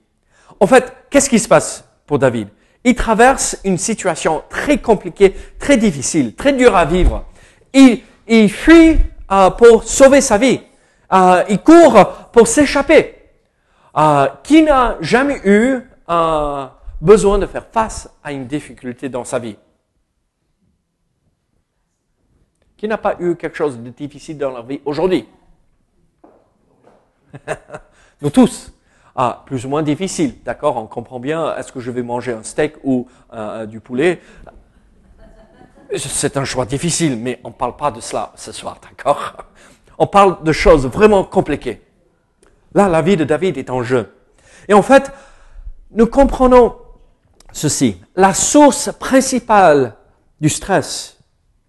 En 0.61 0.67
fait, 0.67 0.93
qu'est-ce 1.11 1.31
qui 1.31 1.39
se 1.39 1.49
passe 1.49 1.85
pour 2.07 2.19
David? 2.19 2.49
Il 2.85 2.95
traverse 2.95 3.59
une 3.65 3.79
situation 3.79 4.43
très 4.49 4.79
compliquée, 4.79 5.35
très 5.59 5.77
difficile, 5.77 6.35
très 6.35 6.53
dure 6.53 6.77
à 6.77 6.85
vivre. 6.85 7.25
Il, 7.73 8.01
il 8.27 8.51
fuit 8.51 8.99
euh, 9.31 9.51
pour 9.51 9.85
sauver 9.85 10.21
sa 10.21 10.39
vie. 10.39 10.61
Euh, 11.13 11.45
il 11.49 11.59
court 11.59 12.29
pour 12.33 12.47
s'échapper. 12.49 13.17
Euh, 13.97 14.29
qui 14.43 14.63
n'a 14.63 14.97
jamais 15.01 15.41
eu 15.45 15.81
besoin 17.01 17.39
de 17.39 17.47
faire 17.47 17.67
face 17.73 18.09
à 18.23 18.33
une 18.33 18.47
difficulté 18.47 19.09
dans 19.09 19.25
sa 19.25 19.39
vie? 19.39 19.57
Qui 22.81 22.89
n'a 22.89 22.97
pas 22.97 23.17
eu 23.21 23.37
quelque 23.37 23.59
chose 23.59 23.79
de 23.79 23.91
difficile 23.91 24.39
dans 24.39 24.53
leur 24.53 24.65
vie 24.65 24.81
aujourd'hui 24.87 25.29
Nous 28.23 28.31
tous. 28.31 28.73
Ah, 29.15 29.43
plus 29.45 29.67
ou 29.67 29.69
moins 29.69 29.83
difficile, 29.83 30.43
d'accord? 30.43 30.79
On 30.79 30.87
comprend 30.87 31.21
bien, 31.21 31.55
est-ce 31.57 31.73
que 31.73 31.81
je 31.81 31.91
vais 31.91 32.03
manger 32.03 32.33
un 32.33 32.43
steak 32.43 32.77
ou 32.83 33.07
euh, 33.35 33.67
du 33.67 33.81
poulet? 33.81 34.23
C'est 35.95 36.39
un 36.39 36.47
choix 36.47 36.65
difficile, 36.65 37.19
mais 37.19 37.39
on 37.45 37.49
ne 37.49 37.53
parle 37.53 37.77
pas 37.77 37.91
de 37.91 38.01
cela 38.01 38.33
ce 38.35 38.51
soir, 38.51 38.79
d'accord? 38.81 39.37
On 39.99 40.07
parle 40.07 40.43
de 40.43 40.53
choses 40.53 40.87
vraiment 40.87 41.23
compliquées. 41.25 41.83
Là, 42.73 42.89
la 42.89 43.03
vie 43.03 43.19
de 43.19 43.25
David 43.25 43.59
est 43.59 43.69
en 43.69 43.83
jeu. 43.83 44.11
Et 44.69 44.73
en 44.73 44.81
fait, 44.81 45.13
nous 45.91 46.07
comprenons 46.07 46.77
ceci. 47.53 48.01
La 48.17 48.33
source 48.33 48.91
principale 48.99 49.97
du 50.41 50.49
stress 50.49 51.20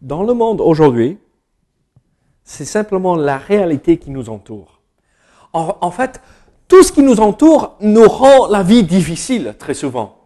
dans 0.02 0.24
le 0.24 0.34
monde 0.34 0.62
aujourd'hui, 0.62 1.18
c'est 2.44 2.66
simplement 2.66 3.16
la 3.16 3.38
réalité 3.38 3.98
qui 3.98 4.10
nous 4.10 4.30
entoure. 4.30 4.82
En, 5.54 5.92
fait, 5.92 6.22
tout 6.68 6.82
ce 6.82 6.92
qui 6.94 7.04
nous 7.04 7.20
entoure 7.20 7.76
nous 7.82 8.08
rend 8.08 8.48
la 8.48 8.64
vie 8.64 8.84
difficile 8.84 9.56
très 9.60 9.74
souvent. 9.74 10.18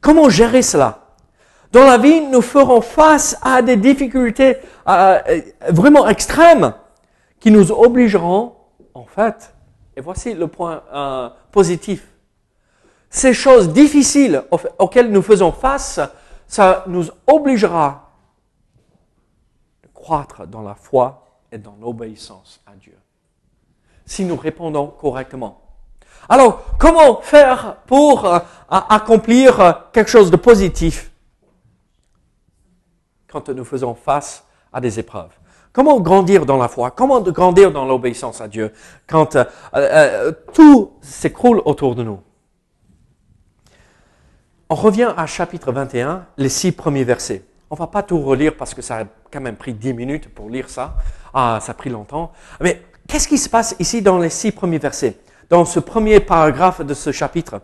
Comment 0.00 0.28
gérer 0.28 0.62
cela? 0.62 1.06
Dans 1.72 1.84
la 1.86 1.98
vie, 1.98 2.20
nous 2.20 2.42
ferons 2.42 2.80
face 2.80 3.38
à 3.42 3.62
des 3.62 3.76
difficultés 3.76 4.56
euh, 4.88 5.20
euh, 5.28 5.40
vraiment 5.68 6.08
extrêmes 6.08 6.74
qui 7.38 7.52
nous 7.52 7.70
obligeront, 7.70 8.54
en 8.92 9.04
fait, 9.04 9.54
et 9.96 10.00
voici 10.00 10.34
le 10.34 10.48
point 10.48 10.82
euh, 10.92 11.28
positif, 11.52 12.08
ces 13.08 13.32
choses 13.32 13.72
difficiles 13.72 14.42
auxquelles 14.78 15.10
nous 15.12 15.22
faisons 15.22 15.52
face, 15.52 16.00
ça 16.48 16.84
nous 16.88 17.06
obligera 17.28 18.09
croître 20.00 20.46
dans 20.46 20.62
la 20.62 20.74
foi 20.74 21.26
et 21.52 21.58
dans 21.58 21.76
l'obéissance 21.80 22.60
à 22.66 22.74
Dieu 22.74 22.96
si 24.10 24.24
nous 24.24 24.36
répondons 24.36 24.88
correctement. 24.88 25.62
Alors, 26.28 26.64
comment 26.78 27.20
faire 27.20 27.76
pour 27.86 28.24
euh, 28.26 28.40
accomplir 28.68 29.60
euh, 29.60 29.72
quelque 29.92 30.10
chose 30.10 30.32
de 30.32 30.36
positif 30.36 31.12
quand 33.30 33.48
nous 33.50 33.64
faisons 33.64 33.94
face 33.94 34.44
à 34.72 34.80
des 34.80 34.98
épreuves? 34.98 35.30
Comment 35.72 36.00
grandir 36.00 36.44
dans 36.44 36.56
la 36.56 36.66
foi? 36.66 36.90
Comment 36.90 37.20
grandir 37.20 37.70
dans 37.70 37.84
l'obéissance 37.84 38.40
à 38.40 38.48
Dieu 38.48 38.72
quand 39.06 39.36
euh, 39.74 40.32
tout 40.52 40.94
s'écroule 41.00 41.62
autour 41.64 41.94
de 41.94 42.02
nous? 42.02 42.20
On 44.68 44.74
revient 44.74 45.14
à 45.16 45.26
chapitre 45.26 45.70
21, 45.70 46.26
les 46.36 46.48
six 46.48 46.72
premiers 46.72 47.04
versets. 47.04 47.44
On 47.70 47.76
va 47.76 47.86
pas 47.86 48.02
tout 48.02 48.20
relire 48.20 48.56
parce 48.56 48.74
que 48.74 48.82
ça 48.82 48.98
a 48.98 49.04
quand 49.32 49.40
même 49.40 49.56
pris 49.56 49.72
dix 49.72 49.94
minutes 49.94 50.28
pour 50.34 50.50
lire 50.50 50.68
ça. 50.68 50.96
Ah, 51.32 51.58
ça 51.62 51.72
a 51.72 51.74
pris 51.74 51.88
longtemps. 51.90 52.32
Mais 52.60 52.82
Qu'est-ce 53.10 53.26
qui 53.26 53.38
se 53.38 53.48
passe 53.48 53.74
ici 53.80 54.02
dans 54.02 54.20
les 54.20 54.30
six 54.30 54.52
premiers 54.52 54.78
versets, 54.78 55.18
dans 55.48 55.64
ce 55.64 55.80
premier 55.80 56.20
paragraphe 56.20 56.80
de 56.82 56.94
ce 56.94 57.10
chapitre 57.10 57.60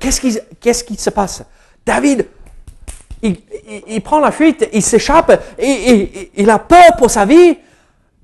Qu'est-ce 0.00 0.82
qui, 0.82 0.96
se 0.96 1.10
passe? 1.10 1.44
David, 1.86 2.26
il, 3.22 4.00
prend 4.02 4.18
la 4.18 4.32
fuite, 4.32 4.68
il 4.72 4.82
s'échappe, 4.82 5.40
il 5.60 6.50
a 6.50 6.58
peur 6.58 6.96
pour 6.98 7.10
sa 7.10 7.24
vie, 7.24 7.56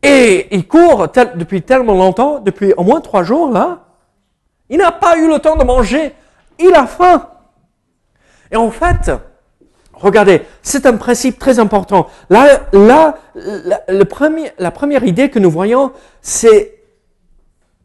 et 0.03 0.49
il 0.51 0.67
court 0.67 1.07
depuis 1.37 1.63
tellement 1.63 1.95
longtemps, 1.95 2.41
depuis 2.41 2.73
au 2.77 2.83
moins 2.83 3.01
trois 3.01 3.23
jours 3.23 3.53
là. 3.53 3.85
Il 4.69 4.79
n'a 4.79 4.91
pas 4.91 5.17
eu 5.17 5.29
le 5.29 5.39
temps 5.39 5.55
de 5.55 5.63
manger, 5.63 6.13
il 6.59 6.75
a 6.75 6.89
faim. 6.89 7.29
Et 8.51 8.57
en 8.57 8.73
fait, 8.73 9.13
Regardez, 10.01 10.43
c'est 10.63 10.87
un 10.87 10.97
principe 10.97 11.39
très 11.39 11.59
important. 11.59 12.09
Là, 12.31 12.61
là 12.73 13.19
le 13.89 14.05
premier, 14.05 14.53
la 14.59 14.71
première 14.71 15.05
idée 15.05 15.31
que 15.31 15.39
nous 15.39 15.51
voyons, 15.51 15.93
c'est 16.23 16.79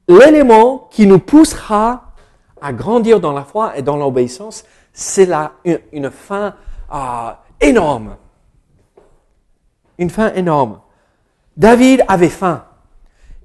l'élément 0.07 0.87
qui 0.91 1.07
nous 1.07 1.19
poussera 1.19 2.13
à 2.61 2.73
grandir 2.73 3.19
dans 3.19 3.33
la 3.33 3.43
foi 3.43 3.77
et 3.77 3.81
dans 3.81 3.97
l'obéissance. 3.97 4.63
C'est 4.93 5.25
là 5.25 5.53
une, 5.65 5.79
une 5.91 6.11
fin 6.11 6.55
euh, 6.93 7.31
énorme. 7.59 8.15
Une 9.97 10.09
fin 10.09 10.31
énorme. 10.33 10.79
David 11.57 12.03
avait 12.07 12.29
faim. 12.29 12.63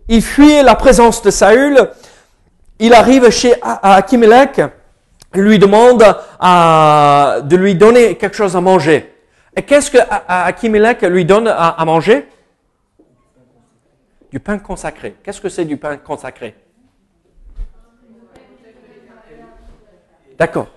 Il 0.08 0.22
fuyait 0.22 0.62
la 0.62 0.74
présence 0.74 1.22
de 1.22 1.30
Saül. 1.30 1.90
Il 2.78 2.94
arrive 2.94 3.28
chez 3.30 3.54
Achimelech 3.62 4.60
lui 5.34 5.58
demande 5.58 6.04
à, 6.40 7.38
de 7.42 7.56
lui 7.56 7.74
donner 7.74 8.16
quelque 8.16 8.36
chose 8.36 8.56
à 8.56 8.60
manger. 8.60 9.14
Et 9.56 9.62
qu'est-ce 9.62 9.90
que 9.90 9.98
Akimelech 10.28 11.02
lui 11.02 11.24
donne 11.24 11.48
à, 11.48 11.84
manger? 11.84 12.28
Du 14.30 14.40
pain 14.40 14.58
consacré. 14.58 15.16
Qu'est-ce 15.22 15.40
que 15.40 15.48
c'est 15.48 15.64
du 15.64 15.76
pain 15.76 15.96
consacré? 15.96 16.54
D'accord. 20.38 20.68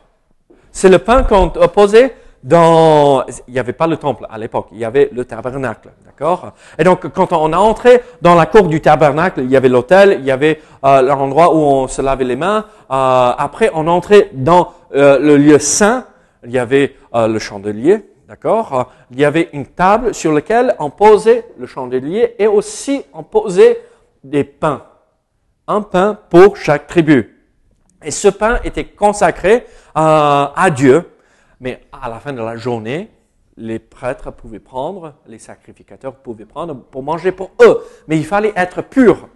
C'est 0.72 0.89
le 0.89 1.00
pain 1.00 1.24
qu'on 1.24 1.50
posait 1.50 2.15
dans... 2.44 3.24
Il 3.48 3.54
n'y 3.54 3.60
avait 3.60 3.74
pas 3.74 3.88
le 3.88 3.98
temple 3.98 4.26
à 4.30 4.38
l'époque, 4.38 4.68
il 4.72 4.80
y 4.80 4.86
avait 4.86 5.10
le 5.12 5.26
tabernacle. 5.26 5.90
D'accord? 6.06 6.54
Et 6.78 6.84
donc, 6.84 7.08
quand 7.10 7.34
on 7.34 7.54
a 7.54 7.58
entré 7.58 8.02
dans 8.22 8.36
la 8.36 8.46
cour 8.46 8.68
du 8.68 8.82
tabernacle, 8.82 9.42
il 9.42 9.50
y 9.50 9.58
avait 9.58 9.70
l'autel, 9.70 10.18
il 10.20 10.26
y 10.26 10.32
avait 10.32 10.62
euh, 10.84 11.02
l'endroit 11.02 11.54
où 11.54 11.58
on 11.58 11.88
se 11.88 12.02
lavait 12.02 12.26
les 12.26 12.36
mains. 12.36 12.66
Euh, 12.92 13.32
après, 13.38 13.72
on 13.74 13.88
entrait 13.88 14.30
dans 14.34 14.74
euh, 14.94 15.20
le 15.20 15.38
lieu 15.38 15.60
saint, 15.60 16.06
il 16.44 16.52
y 16.52 16.60
avait 16.60 16.96
le 17.14 17.38
chandelier, 17.38 18.04
d'accord? 18.28 18.92
Il 19.12 19.20
y 19.20 19.26
avait 19.26 19.50
une 19.54 19.68
table 19.68 20.16
sur 20.16 20.32
laquelle 20.32 20.76
on 20.80 20.90
posait 20.90 21.46
le 21.60 21.68
chandelier 21.68 22.36
et 22.40 22.48
aussi 22.48 23.04
on 23.14 23.22
posait 23.22 23.80
des 24.24 24.44
pains. 24.44 24.82
Un 25.68 25.82
pain 25.82 26.18
pour 26.32 26.58
chaque 26.58 26.88
tribu. 26.88 27.38
Et 28.04 28.10
ce 28.10 28.28
pain 28.28 28.60
était 28.64 28.86
consacré 28.86 29.68
à 29.94 30.70
Dieu, 30.76 31.12
mais 31.62 31.80
à 31.91 32.10
la 32.10 32.20
fin 32.20 32.34
de 32.34 32.41
la 32.41 32.58
journée, 32.58 33.10
les 33.56 33.80
prêtres 33.80 34.32
pouvaient 34.32 34.60
prendre, 34.60 35.13
les 35.27 35.38
sacrificateurs 35.38 36.15
pouvaient 36.15 36.46
prendre 36.46 36.75
pour 36.75 37.03
manger 37.03 37.32
pour 37.32 37.51
eux. 37.62 37.82
Mais 38.08 38.18
il 38.18 38.25
fallait 38.25 38.51
être 38.56 38.82
pur. 38.82 39.30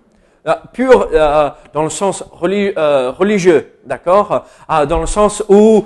Euh, 0.48 0.54
pur 0.74 1.08
euh, 1.12 1.50
dans 1.72 1.84
le 1.84 1.90
sens 1.90 2.24
euh, 2.44 3.12
religieux, 3.12 3.74
d'accord? 3.86 4.46
Dans 4.68 5.00
le 5.00 5.06
sens 5.06 5.44
où 5.50 5.86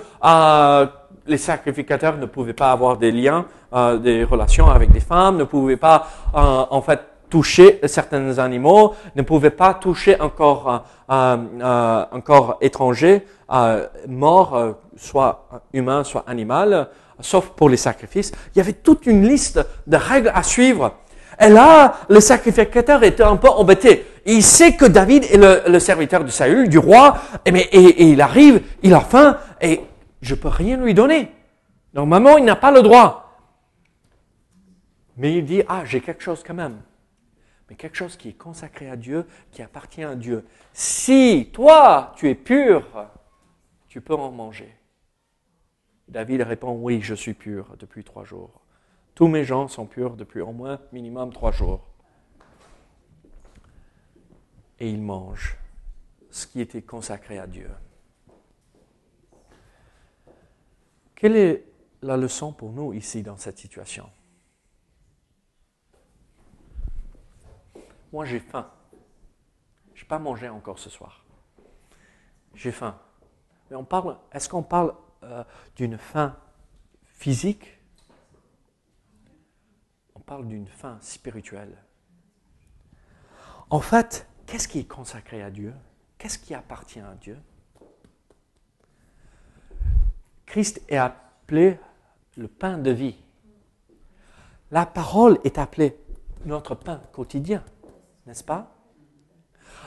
les 1.28 1.38
sacrificateurs 1.38 2.18
ne 2.18 2.26
pouvaient 2.26 2.54
pas 2.54 2.72
avoir 2.72 2.98
des 2.98 3.12
liens, 3.12 3.46
des 4.02 4.24
relations 4.24 4.70
avec 4.70 4.92
des 4.92 5.00
femmes, 5.02 5.38
ne 5.38 5.44
pouvaient 5.44 5.78
pas 5.78 6.08
en 6.34 6.82
fait 6.82 7.02
toucher 7.30 7.80
certains 7.86 8.38
animaux, 8.40 8.96
ne 9.16 9.22
pouvaient 9.22 9.50
pas 9.50 9.74
toucher 9.74 10.20
un 10.20 10.30
corps, 10.30 10.86
un 11.10 12.22
corps 12.24 12.58
étranger, 12.62 13.26
mort, 14.08 14.76
soit 14.98 15.48
humain, 15.74 16.04
soit 16.04 16.24
animal, 16.28 16.90
sauf 17.22 17.50
pour 17.50 17.70
les 17.70 17.78
sacrifices. 17.78 18.32
Il 18.54 18.58
y 18.58 18.62
avait 18.62 18.74
toute 18.74 19.06
une 19.06 19.28
liste 19.28 19.60
de 19.88 19.98
règles 19.98 20.32
à 20.34 20.44
suivre. 20.44 20.94
Et 21.40 21.50
là, 21.50 21.96
le 22.10 22.20
sacrificateur 22.20 23.04
était 23.04 23.24
un 23.24 23.38
peu 23.38 23.48
embêté. 23.48 24.06
Il 24.26 24.44
sait 24.44 24.74
que 24.74 24.86
David 24.86 25.24
est 25.24 25.70
le, 25.70 25.80
serviteur 25.80 26.24
de 26.24 26.30
Saül, 26.30 26.68
du 26.68 26.78
roi, 26.78 27.18
et, 27.46 27.52
mais, 27.52 27.62
et, 27.72 28.04
il 28.10 28.22
arrive, 28.22 28.62
il 28.84 28.94
a 28.94 29.00
faim, 29.00 29.38
et 29.62 29.82
je 30.22 30.36
peux 30.36 30.50
rien 30.50 30.76
lui 30.78 30.94
donner. 30.94 31.32
Normalement, 31.94 32.38
il 32.38 32.44
n'a 32.44 32.58
pas 32.58 32.72
le 32.72 32.82
droit. 32.82 33.38
Mais 35.18 35.34
il 35.36 35.46
dit, 35.46 35.64
ah, 35.68 35.84
j'ai 35.86 36.02
quelque 36.02 36.24
chose 36.24 36.44
quand 36.46 36.54
même. 36.54 36.78
Mais 37.70 37.76
quelque 37.76 37.96
chose 37.96 38.18
qui 38.18 38.30
est 38.30 38.34
consacré 38.38 38.90
à 38.90 38.96
Dieu, 38.96 39.28
qui 39.52 39.62
appartient 39.62 40.04
à 40.04 40.16
Dieu. 40.16 40.46
Si 40.74 41.50
toi, 41.54 42.14
tu 42.16 42.28
es 42.28 42.36
pur, 42.36 43.08
tu 43.88 44.02
peux 44.02 44.16
en 44.16 44.32
manger. 44.32 44.76
David 46.08 46.42
répond, 46.42 46.72
oui, 46.72 47.02
je 47.02 47.14
suis 47.14 47.36
pur 47.36 47.76
depuis 47.78 48.04
trois 48.04 48.24
jours. 48.24 48.62
Tous 49.14 49.28
mes 49.28 49.44
gens 49.44 49.68
sont 49.68 49.86
purs 49.86 50.16
depuis 50.16 50.42
au 50.42 50.52
moins 50.52 50.80
minimum 50.92 51.32
trois 51.32 51.52
jours. 51.52 51.86
Et 54.80 54.90
ils 54.90 55.02
mangent 55.02 55.58
ce 56.32 56.48
qui 56.48 56.62
était 56.62 56.82
consacré 56.82 57.38
à 57.38 57.46
Dieu. 57.46 57.70
Quelle 61.14 61.36
est 61.36 61.66
la 62.02 62.18
leçon 62.18 62.54
pour 62.54 62.72
nous 62.72 62.94
ici 62.94 63.22
dans 63.22 63.38
cette 63.38 63.58
situation? 63.58 64.10
Moi, 68.12 68.26
j'ai 68.26 68.40
faim. 68.40 68.72
Je 69.94 70.04
n'ai 70.04 70.08
pas 70.08 70.20
mangé 70.20 70.50
encore 70.50 70.80
ce 70.80 70.90
soir. 70.90 71.26
J'ai 72.56 72.72
faim. 72.72 73.00
Mais 73.70 73.76
on 73.76 73.84
parle, 73.84 74.18
est-ce 74.32 74.50
qu'on 74.50 74.64
parle 74.64 74.94
euh, 75.24 75.44
d'une 75.76 75.98
faim 75.98 76.38
physique? 77.04 77.80
Parle 80.26 80.48
d'une 80.48 80.68
fin 80.68 81.00
spirituelle. 81.02 81.76
En 83.72 83.80
fait, 83.80 84.28
qu'est-ce 84.46 84.68
qui 84.68 84.78
est 84.78 84.88
consacré 84.88 85.42
à 85.42 85.50
Dieu? 85.50 85.74
Qu'est-ce 86.20 86.38
qui 86.38 86.54
appartient 86.54 87.00
à 87.00 87.16
Dieu? 87.16 87.40
Christ 90.46 90.84
est 90.88 90.98
appelé 90.98 91.80
le 92.38 92.48
pain 92.48 92.78
de 92.78 92.92
vie. 92.92 93.18
La 94.70 94.86
parole 94.86 95.40
est 95.44 95.58
appelée 95.58 95.98
notre 96.46 96.76
pain 96.76 97.02
quotidien, 97.12 97.64
n'est-ce 98.30 98.44
pas? 98.44 98.68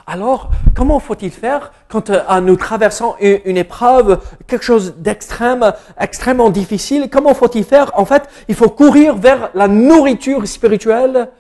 Alors, 0.05 0.51
comment 0.75 0.99
faut-il 0.99 1.31
faire 1.31 1.71
quand 1.89 2.11
euh, 2.11 2.41
nous 2.41 2.57
traversons 2.57 3.15
une, 3.21 3.57
épreuve, 3.57 4.21
quelque 4.49 4.65
chose 4.65 4.97
d'extrême, 4.97 5.73
extrêmement 5.97 6.51
difficile? 6.51 7.09
Comment 7.09 7.35
faut-il 7.35 7.63
faire? 7.63 7.97
En 7.97 8.05
fait, 8.05 8.29
il 8.49 8.57
faut 8.57 8.69
courir 8.69 9.15
vers 9.15 9.51
la 9.55 9.69
nourriture 9.69 10.45
spirituelle 10.49 11.31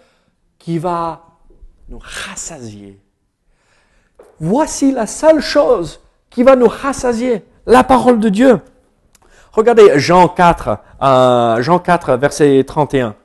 qui 0.61 0.79
va 0.79 1.25
nous 1.89 1.99
rassasier. 2.01 3.01
Voici 4.39 4.93
la 4.93 5.09
seule 5.09 5.41
chose 5.41 6.01
qui 6.31 6.45
va 6.45 6.55
nous 6.55 6.69
rassasier, 6.69 7.45
la 7.67 7.83
parole 7.83 8.21
de 8.21 8.29
Dieu. 8.29 8.61
Regardez 9.51 9.99
Jean 9.99 10.29
4, 10.29 10.79
euh, 11.03 11.63
Jean 11.63 11.81
4, 11.81 12.15
verset 12.15 12.63
31. 12.65 13.17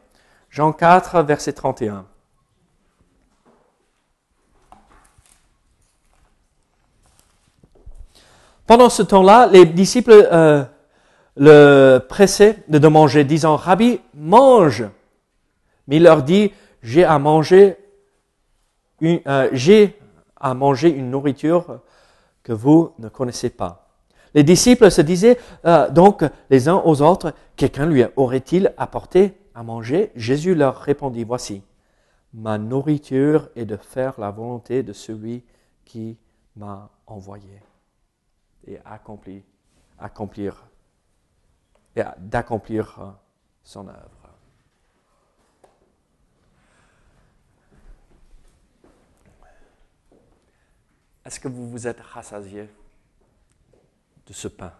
Jean 0.49 0.71
4, 0.71 1.21
verset 1.21 1.53
31. 1.53 2.05
Pendant 8.67 8.89
ce 8.89 9.01
temps-là, 9.01 9.47
les 9.47 9.65
disciples 9.65 10.27
euh, 10.29 10.63
le 11.37 11.99
pressaient 11.99 12.63
de 12.67 12.85
manger, 12.89 13.23
disant, 13.23 13.55
Rabbi, 13.55 14.01
mange. 14.13 14.83
Mais 15.87 15.95
il 15.95 16.03
leur 16.03 16.21
dit, 16.21 16.51
j'ai 16.83 17.05
à 17.05 17.17
manger 17.17 17.77
une, 18.99 19.21
euh, 19.25 19.49
j'ai 19.53 19.97
à 20.35 20.53
manger 20.53 20.89
une 20.89 21.09
nourriture 21.09 21.79
que 22.43 22.51
vous 22.51 22.91
ne 22.99 23.07
connaissez 23.07 23.49
pas. 23.49 23.87
Les 24.33 24.43
disciples 24.43 24.91
se 24.91 25.01
disaient 25.01 25.39
euh, 25.65 25.89
donc 25.89 26.25
les 26.49 26.67
uns 26.67 26.81
aux 26.83 27.01
autres, 27.01 27.33
quelqu'un 27.55 27.85
lui 27.85 28.03
aurait-il 28.17 28.73
apporté 28.77 29.37
à 29.55 29.63
manger? 29.63 30.11
Jésus 30.15 30.55
leur 30.55 30.75
répondit, 30.81 31.23
voici, 31.23 31.63
ma 32.33 32.57
nourriture 32.57 33.47
est 33.55 33.65
de 33.65 33.77
faire 33.77 34.19
la 34.19 34.29
volonté 34.29 34.83
de 34.83 34.91
celui 34.91 35.45
qui 35.85 36.17
m'a 36.57 36.89
envoyé 37.07 37.61
et 38.67 38.79
accomplir, 38.85 39.43
et 41.95 42.03
d'accomplir 42.17 42.99
euh, 42.99 43.11
son 43.63 43.87
œuvre. 43.87 44.17
Est-ce 51.25 51.39
que 51.39 51.47
vous 51.47 51.69
vous 51.69 51.87
êtes 51.87 51.99
rassasié 51.99 52.69
de 54.25 54.33
ce 54.33 54.47
pain 54.47 54.73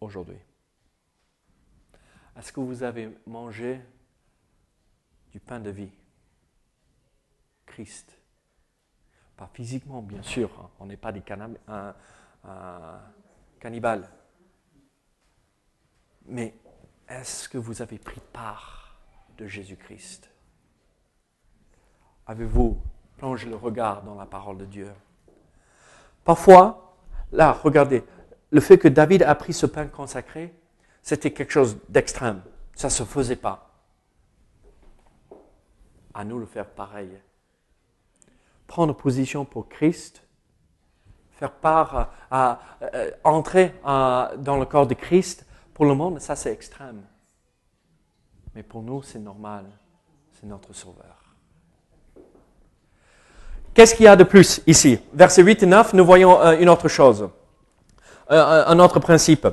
aujourd'hui? 0.00 0.38
Est-ce 2.36 2.52
que 2.52 2.60
vous 2.60 2.82
avez 2.82 3.16
mangé 3.26 3.80
du 5.32 5.40
pain 5.40 5.58
de 5.58 5.70
vie? 5.70 5.90
Christ 7.64 8.16
Pas 9.36 9.50
physiquement, 9.52 10.02
bien 10.02 10.22
sûr, 10.22 10.50
hein. 10.60 10.70
on 10.78 10.86
n'est 10.86 10.96
pas 10.96 11.12
des 11.12 11.22
cannabis 12.46 13.02
cannibale. 13.60 14.08
Mais 16.26 16.54
est-ce 17.08 17.48
que 17.48 17.58
vous 17.58 17.82
avez 17.82 17.98
pris 17.98 18.20
part 18.32 18.96
de 19.38 19.46
Jésus-Christ? 19.46 20.30
Avez-vous 22.26 22.80
plongé 23.16 23.48
le 23.48 23.56
regard 23.56 24.02
dans 24.02 24.14
la 24.14 24.26
parole 24.26 24.58
de 24.58 24.66
Dieu? 24.66 24.92
Parfois, 26.24 26.96
là, 27.32 27.52
regardez, 27.52 28.04
le 28.50 28.60
fait 28.60 28.78
que 28.78 28.88
David 28.88 29.22
a 29.22 29.34
pris 29.34 29.52
ce 29.52 29.66
pain 29.66 29.86
consacré, 29.86 30.54
c'était 31.02 31.32
quelque 31.32 31.52
chose 31.52 31.78
d'extrême. 31.88 32.42
Ça 32.74 32.88
ne 32.88 32.92
se 32.92 33.04
faisait 33.04 33.36
pas. 33.36 33.70
À 36.14 36.24
nous 36.24 36.40
de 36.40 36.46
faire 36.46 36.68
pareil. 36.68 37.10
Prendre 38.66 38.94
position 38.94 39.44
pour 39.44 39.68
Christ, 39.68 40.25
faire 41.36 41.52
part, 41.52 42.10
à, 42.30 42.58
entrer 43.24 43.74
dans 43.84 44.56
le 44.58 44.64
corps 44.64 44.86
de 44.86 44.94
Christ, 44.94 45.46
pour 45.74 45.84
le 45.84 45.94
monde, 45.94 46.20
ça 46.20 46.34
c'est 46.34 46.52
extrême. 46.52 47.02
Mais 48.54 48.62
pour 48.62 48.82
nous, 48.82 49.02
c'est 49.02 49.18
normal. 49.18 49.66
C'est 50.40 50.46
notre 50.46 50.72
Sauveur. 50.72 51.16
Qu'est-ce 53.74 53.94
qu'il 53.94 54.06
y 54.06 54.08
a 54.08 54.16
de 54.16 54.24
plus 54.24 54.62
ici? 54.66 54.98
Versets 55.12 55.42
8 55.42 55.62
et 55.62 55.66
9, 55.66 55.92
nous 55.92 56.04
voyons 56.06 56.40
euh, 56.40 56.56
une 56.58 56.70
autre 56.70 56.88
chose, 56.88 57.28
euh, 58.30 58.64
un 58.66 58.78
autre 58.78 58.98
principe. 59.00 59.46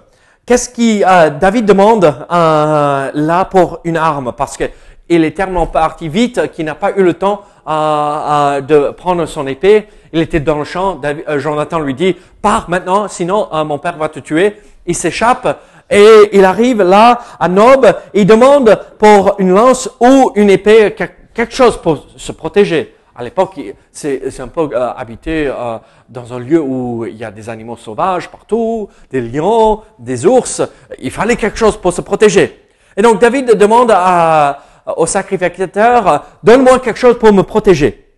qu'est-ce 0.45 0.69
qui 0.69 1.03
euh, 1.03 1.29
David 1.29 1.65
demande 1.65 2.05
euh, 2.05 3.11
là 3.13 3.45
pour 3.45 3.79
une 3.83 3.97
arme? 3.97 4.33
Parce 4.35 4.57
que 4.57 4.65
il 5.09 5.23
est 5.23 5.35
tellement 5.35 5.67
parti 5.67 6.09
vite 6.09 6.51
qu'il 6.51 6.65
n'a 6.65 6.75
pas 6.75 6.91
eu 6.95 7.03
le 7.03 7.13
temps 7.13 7.41
euh, 7.67 8.61
de 8.61 8.91
prendre 8.91 9.25
son 9.25 9.47
épée. 9.47 9.87
Il 10.11 10.21
était 10.21 10.39
dans 10.39 10.57
le 10.57 10.63
champ. 10.63 11.01
Jonathan 11.37 11.79
lui 11.79 11.93
dit 11.93 12.15
pars 12.41 12.69
maintenant, 12.69 13.07
sinon 13.07 13.47
mon 13.65 13.79
père 13.79 13.97
va 13.97 14.09
te 14.09 14.19
tuer. 14.19 14.57
Il 14.85 14.95
s'échappe 14.95 15.59
et 15.89 16.29
il 16.33 16.45
arrive 16.45 16.81
là 16.81 17.19
à 17.39 17.47
Nob. 17.47 17.87
Il 18.13 18.25
demande 18.25 18.79
pour 18.99 19.35
une 19.39 19.51
lance 19.51 19.89
ou 19.99 20.31
une 20.35 20.49
épée 20.49 20.95
quelque 21.33 21.53
chose 21.53 21.77
pour 21.77 22.05
se 22.15 22.31
protéger. 22.31 22.93
À 23.15 23.23
l'époque, 23.23 23.59
c'est 23.91 24.39
un 24.39 24.47
peu 24.47 24.69
euh, 24.73 24.91
habité 24.97 25.45
euh, 25.47 25.77
dans 26.09 26.33
un 26.33 26.39
lieu 26.39 26.59
où 26.59 27.05
il 27.05 27.15
y 27.15 27.23
a 27.23 27.29
des 27.29 27.47
animaux 27.47 27.77
sauvages 27.77 28.27
partout, 28.27 28.89
des 29.11 29.21
lions, 29.21 29.81
des 29.99 30.25
ours. 30.25 30.63
Il 30.97 31.11
fallait 31.11 31.35
quelque 31.35 31.57
chose 31.57 31.77
pour 31.77 31.93
se 31.93 32.01
protéger. 32.01 32.59
Et 32.97 33.03
donc 33.03 33.21
David 33.21 33.53
demande 33.55 33.91
à, 33.93 34.63
au 34.85 35.05
sacrificateur, 35.05 36.25
donne-moi 36.43 36.79
quelque 36.79 36.99
chose 36.99 37.17
pour 37.17 37.33
me 37.33 37.43
protéger. 37.43 38.13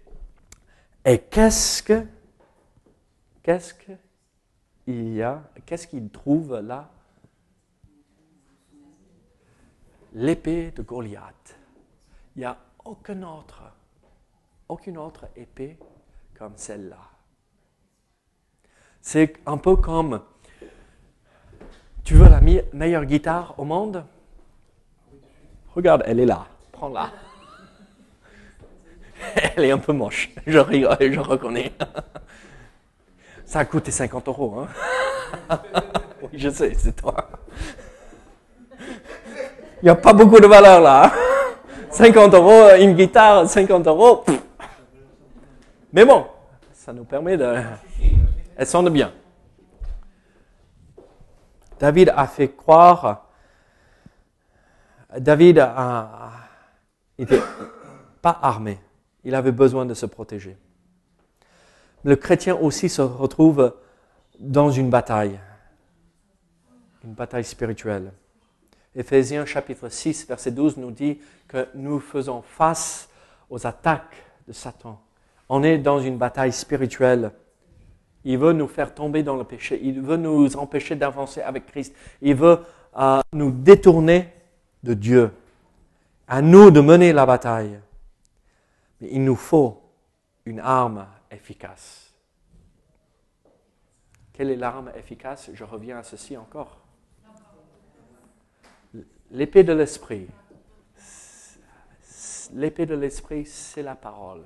Et 1.04 1.19
qu'est-ce 1.19 1.84
que, 1.84 2.06
qu'est-ce 3.43 3.73
qu'il 3.73 5.13
y 5.13 5.21
a, 5.21 5.43
qu'est-ce 5.65 5.88
qu'il 5.88 6.10
trouve 6.10 6.60
là? 6.60 6.89
L'épée 10.13 10.71
de 10.71 10.82
Goliath. 10.82 11.58
Il 12.36 12.39
n'y 12.39 12.45
a 12.45 12.58
aucun 12.84 13.21
autre 13.23 13.63
aucune 14.67 14.97
autre 14.97 15.28
épée 15.36 15.78
comme 16.38 16.54
celle-là. 16.56 16.97
C'est 19.01 19.34
un 19.45 19.58
peu 19.58 19.75
comme, 19.75 20.21
tu 22.04 22.15
veux 22.15 22.28
la 22.28 22.41
meilleure 22.41 23.06
guitare 23.06 23.54
au 23.60 23.65
monde? 23.65 24.04
Regarde, 25.75 26.04
elle 26.06 26.19
est 26.19 26.25
là, 26.25 26.47
prends-la. 26.75 27.09
Elle 29.55 29.65
est 29.65 29.71
un 29.71 29.77
peu 29.77 29.93
moche, 29.93 30.29
je, 30.45 30.51
je 30.51 31.19
reconnais. 31.19 31.71
Ça 33.45 33.59
a 33.59 33.65
coûté 33.65 33.91
50 33.91 34.27
euros. 34.27 34.65
Hein? 35.49 35.59
Oui, 36.21 36.39
je 36.39 36.49
sais, 36.49 36.73
c'est 36.73 36.95
toi. 36.95 37.29
Il 39.81 39.83
n'y 39.83 39.89
a 39.89 39.95
pas 39.95 40.13
beaucoup 40.13 40.39
de 40.39 40.47
valeur 40.47 40.81
là. 40.81 41.11
50 41.91 42.33
hein. 42.33 42.38
euros, 42.38 42.75
une 42.79 42.93
guitare, 42.93 43.47
50 43.47 43.85
euros. 43.85 44.23
Mais 45.93 46.03
bon, 46.03 46.25
ça 46.73 46.93
nous 46.93 47.03
permet 47.03 47.38
de... 47.38 47.55
Elle 48.57 48.65
sonne 48.65 48.89
bien. 48.89 49.11
David 51.79 52.11
a 52.15 52.25
fait 52.27 52.49
croire... 52.55 53.25
David 55.17 55.59
n'était 57.17 57.41
pas 58.21 58.38
armé. 58.41 58.80
Il 59.23 59.36
avait 59.36 59.51
besoin 59.51 59.86
de 59.86 59.93
se 59.93 60.06
protéger. 60.06 60.58
Le 62.04 62.15
chrétien 62.15 62.56
aussi 62.56 62.89
se 62.89 63.01
retrouve 63.01 63.75
dans 64.39 64.69
une 64.69 64.89
bataille, 64.89 65.39
une 67.04 67.13
bataille 67.13 67.43
spirituelle. 67.43 68.12
Éphésiens 68.95 69.45
chapitre 69.45 69.89
6, 69.89 70.28
verset 70.28 70.51
12 70.51 70.78
nous 70.78 70.91
dit 70.91 71.19
que 71.47 71.67
nous 71.73 71.99
faisons 71.99 72.41
face 72.41 73.10
aux 73.49 73.65
attaques 73.65 74.15
de 74.47 74.54
Satan 74.54 75.01
on 75.49 75.63
est 75.63 75.78
dans 75.78 75.99
une 75.99 76.17
bataille 76.17 76.51
spirituelle. 76.51 77.32
Il 78.23 78.38
veut 78.39 78.54
nous 78.54 78.67
faire 78.67 78.93
tomber 78.93 79.21
dans 79.21 79.36
le 79.36 79.43
péché. 79.43 79.80
Il 79.84 80.01
veut 80.01 80.17
nous 80.17 80.56
empêcher 80.58 80.95
d'avancer 80.95 81.41
avec 81.41 81.67
Christ. 81.67 81.95
Il 82.21 82.36
veut 82.36 82.60
euh, 82.97 83.19
nous 83.34 83.51
détourner 83.51 84.30
de 84.84 84.93
Dieu. 84.95 85.32
À 86.27 86.41
nous 86.41 86.71
de 86.71 86.81
mener 86.81 87.13
la 87.13 87.25
bataille. 87.25 87.79
Mais 89.01 89.09
il 89.11 89.23
nous 89.23 89.35
faut 89.35 89.81
une 90.45 90.59
arme 90.59 91.07
efficace. 91.31 92.13
Quelle 94.33 94.49
est 94.49 94.55
l'arme 94.55 94.91
efficace? 94.95 95.49
Je 95.53 95.63
reviens 95.63 95.97
à 95.97 96.03
ceci 96.03 96.35
encore. 96.35 96.81
L'épée 99.31 99.63
de 99.63 99.73
l'esprit. 99.73 100.27
L'épée 102.53 102.85
de 102.85 102.95
l'esprit, 102.95 103.45
c'est 103.45 103.81
la 103.81 103.95
parole 103.95 104.43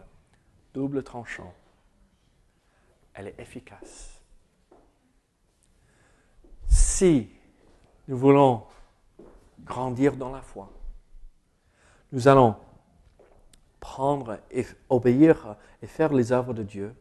double 0.73 1.03
tranchant. 1.03 1.53
Elle 3.13 3.27
est 3.27 3.39
efficace. 3.39 4.21
Si 6.67 7.29
nous 8.07 8.17
voulons 8.17 8.63
grandir 9.63 10.15
dans 10.15 10.31
la 10.31 10.41
foi, 10.41 10.71
nous 12.11 12.27
allons 12.27 12.55
prendre 13.79 14.39
et 14.51 14.65
obéir 14.89 15.55
et 15.81 15.87
faire 15.87 16.13
les 16.13 16.31
œuvres 16.31 16.53
de 16.53 16.63
Dieu, 16.63 16.93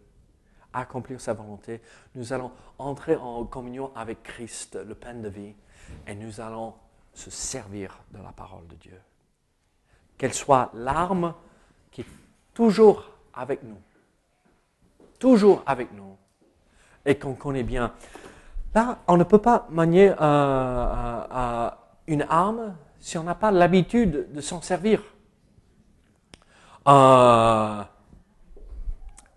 accomplir 0.72 1.20
sa 1.20 1.32
volonté, 1.32 1.80
nous 2.14 2.32
allons 2.32 2.52
entrer 2.78 3.16
en 3.16 3.44
communion 3.44 3.90
avec 3.96 4.22
Christ, 4.22 4.78
le 4.86 4.94
pain 4.94 5.14
de 5.14 5.28
vie, 5.28 5.54
et 6.06 6.14
nous 6.14 6.40
allons 6.40 6.74
se 7.12 7.30
servir 7.30 8.00
de 8.12 8.22
la 8.22 8.32
parole 8.32 8.66
de 8.68 8.76
Dieu. 8.76 9.00
Qu'elle 10.16 10.34
soit 10.34 10.70
l'arme 10.74 11.34
qui 11.90 12.04
toujours 12.54 13.10
avec 13.34 13.62
nous. 13.62 13.78
Toujours 15.18 15.62
avec 15.66 15.92
nous. 15.92 16.16
Et 17.04 17.18
qu'on 17.18 17.34
connaît 17.34 17.62
bien. 17.62 17.92
Là, 18.74 18.98
on 19.06 19.16
ne 19.16 19.24
peut 19.24 19.38
pas 19.40 19.66
manier 19.70 20.10
euh, 20.10 20.14
euh, 20.20 21.24
euh, 21.32 21.70
une 22.06 22.22
arme 22.28 22.76
si 23.00 23.18
on 23.18 23.22
n'a 23.22 23.34
pas 23.34 23.50
l'habitude 23.50 24.32
de 24.32 24.40
s'en 24.40 24.60
servir. 24.60 25.02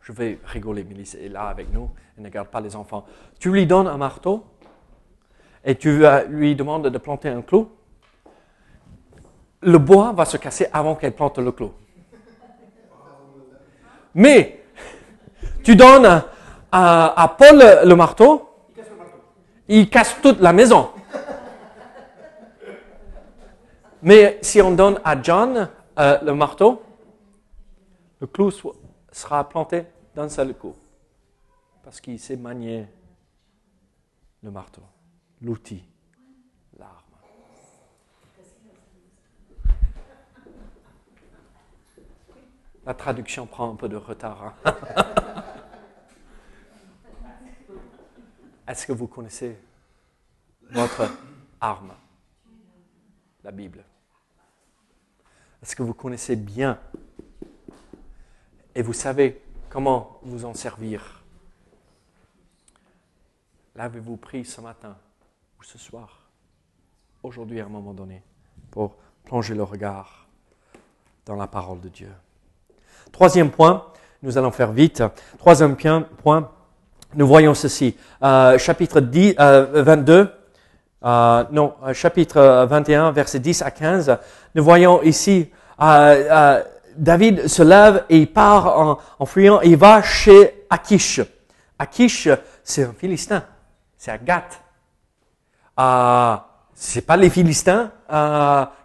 je 0.01 0.11
vais 0.13 0.39
rigoler, 0.45 0.83
Mélisse 0.83 1.15
est 1.15 1.29
là 1.29 1.43
avec 1.43 1.71
nous, 1.73 1.89
elle 2.17 2.23
ne 2.23 2.29
garde 2.29 2.47
pas 2.47 2.61
les 2.61 2.75
enfants. 2.75 3.05
Tu 3.39 3.51
lui 3.51 3.65
donnes 3.65 3.87
un 3.87 3.97
marteau 3.97 4.45
et 5.63 5.75
tu 5.75 6.03
lui 6.29 6.55
demandes 6.55 6.87
de 6.87 6.97
planter 6.97 7.29
un 7.29 7.41
clou. 7.41 7.69
Le 9.61 9.77
bois 9.77 10.11
va 10.11 10.25
se 10.25 10.37
casser 10.37 10.67
avant 10.73 10.95
qu'elle 10.95 11.13
plante 11.13 11.37
le 11.37 11.51
clou. 11.51 11.71
Mais 14.15 14.63
tu 15.63 15.75
donnes 15.75 16.23
à, 16.71 17.35
Paul 17.37 17.63
le 17.85 17.93
marteau, 17.95 18.49
il 19.67 19.89
casse 19.89 20.17
toute 20.21 20.39
la 20.39 20.53
maison. 20.53 20.89
Mais 24.03 24.39
si 24.41 24.61
on 24.61 24.71
donne 24.71 24.99
à 25.03 25.21
John 25.21 25.69
euh, 25.99 26.19
le 26.21 26.33
marteau, 26.33 26.81
le 28.19 28.27
clou 28.27 28.51
sera 29.11 29.47
planté 29.47 29.85
d'un 30.15 30.29
seul 30.29 30.55
coup. 30.55 30.75
Parce 31.83 31.99
qu'il 32.01 32.19
sait 32.19 32.37
manier 32.37 32.87
le 34.43 34.51
marteau, 34.51 34.83
l'outil. 35.41 35.83
La 42.85 42.95
traduction 42.95 43.45
prend 43.45 43.71
un 43.71 43.75
peu 43.75 43.87
de 43.87 43.95
retard. 43.95 44.55
Hein. 44.65 44.75
Est-ce 48.67 48.87
que 48.87 48.93
vous 48.93 49.07
connaissez 49.07 49.59
votre 50.71 51.07
arme, 51.59 51.93
la 53.43 53.51
Bible? 53.51 53.83
Est-ce 55.61 55.75
que 55.75 55.83
vous 55.83 55.93
connaissez 55.93 56.35
bien. 56.35 56.79
Et 58.73 58.81
vous 58.81 58.93
savez 58.93 59.41
comment 59.69 60.19
vous 60.23 60.45
en 60.45 60.53
servir. 60.53 61.21
L'avez-vous 63.75 64.17
pris 64.17 64.43
ce 64.43 64.59
matin 64.59 64.95
ou 65.59 65.63
ce 65.63 65.77
soir, 65.77 66.29
aujourd'hui 67.23 67.61
à 67.61 67.65
un 67.65 67.69
moment 67.69 67.93
donné, 67.93 68.23
pour 68.71 68.95
plonger 69.23 69.53
le 69.53 69.63
regard 69.63 70.27
dans 71.25 71.35
la 71.35 71.47
parole 71.47 71.79
de 71.79 71.89
Dieu. 71.89 72.11
Troisième 73.11 73.51
point, 73.51 73.85
nous 74.23 74.37
allons 74.37 74.51
faire 74.51 74.71
vite. 74.71 75.03
Troisième 75.37 75.75
point, 75.75 76.51
nous 77.13 77.27
voyons 77.27 77.53
ceci. 77.53 77.95
Euh, 78.23 78.57
chapitre 78.57 78.99
10, 78.99 79.35
22, 79.37 80.31
euh, 81.03 81.07
euh, 81.07 81.43
non, 81.51 81.73
chapitre 81.93 82.65
21, 82.69 83.11
verset 83.11 83.39
10 83.39 83.61
à 83.61 83.71
15. 83.71 84.17
Nous 84.55 84.63
voyons 84.63 85.01
ici, 85.01 85.49
David 86.97 87.47
se 87.47 87.63
lève 87.63 88.05
et 88.09 88.17
il 88.17 88.31
part 88.31 88.79
en, 88.79 88.99
en 89.19 89.25
fuyant 89.25 89.61
et 89.61 89.69
il 89.69 89.77
va 89.77 90.01
chez 90.01 90.65
Akish. 90.69 91.21
Akish, 91.79 92.29
c'est 92.63 92.83
un 92.83 92.93
Philistin, 92.93 93.43
c'est 93.97 94.11
Agathe. 94.11 94.61
Euh, 95.79 96.35
c'est 96.73 97.05
pas 97.05 97.17
les 97.17 97.29
Philistins 97.29 97.91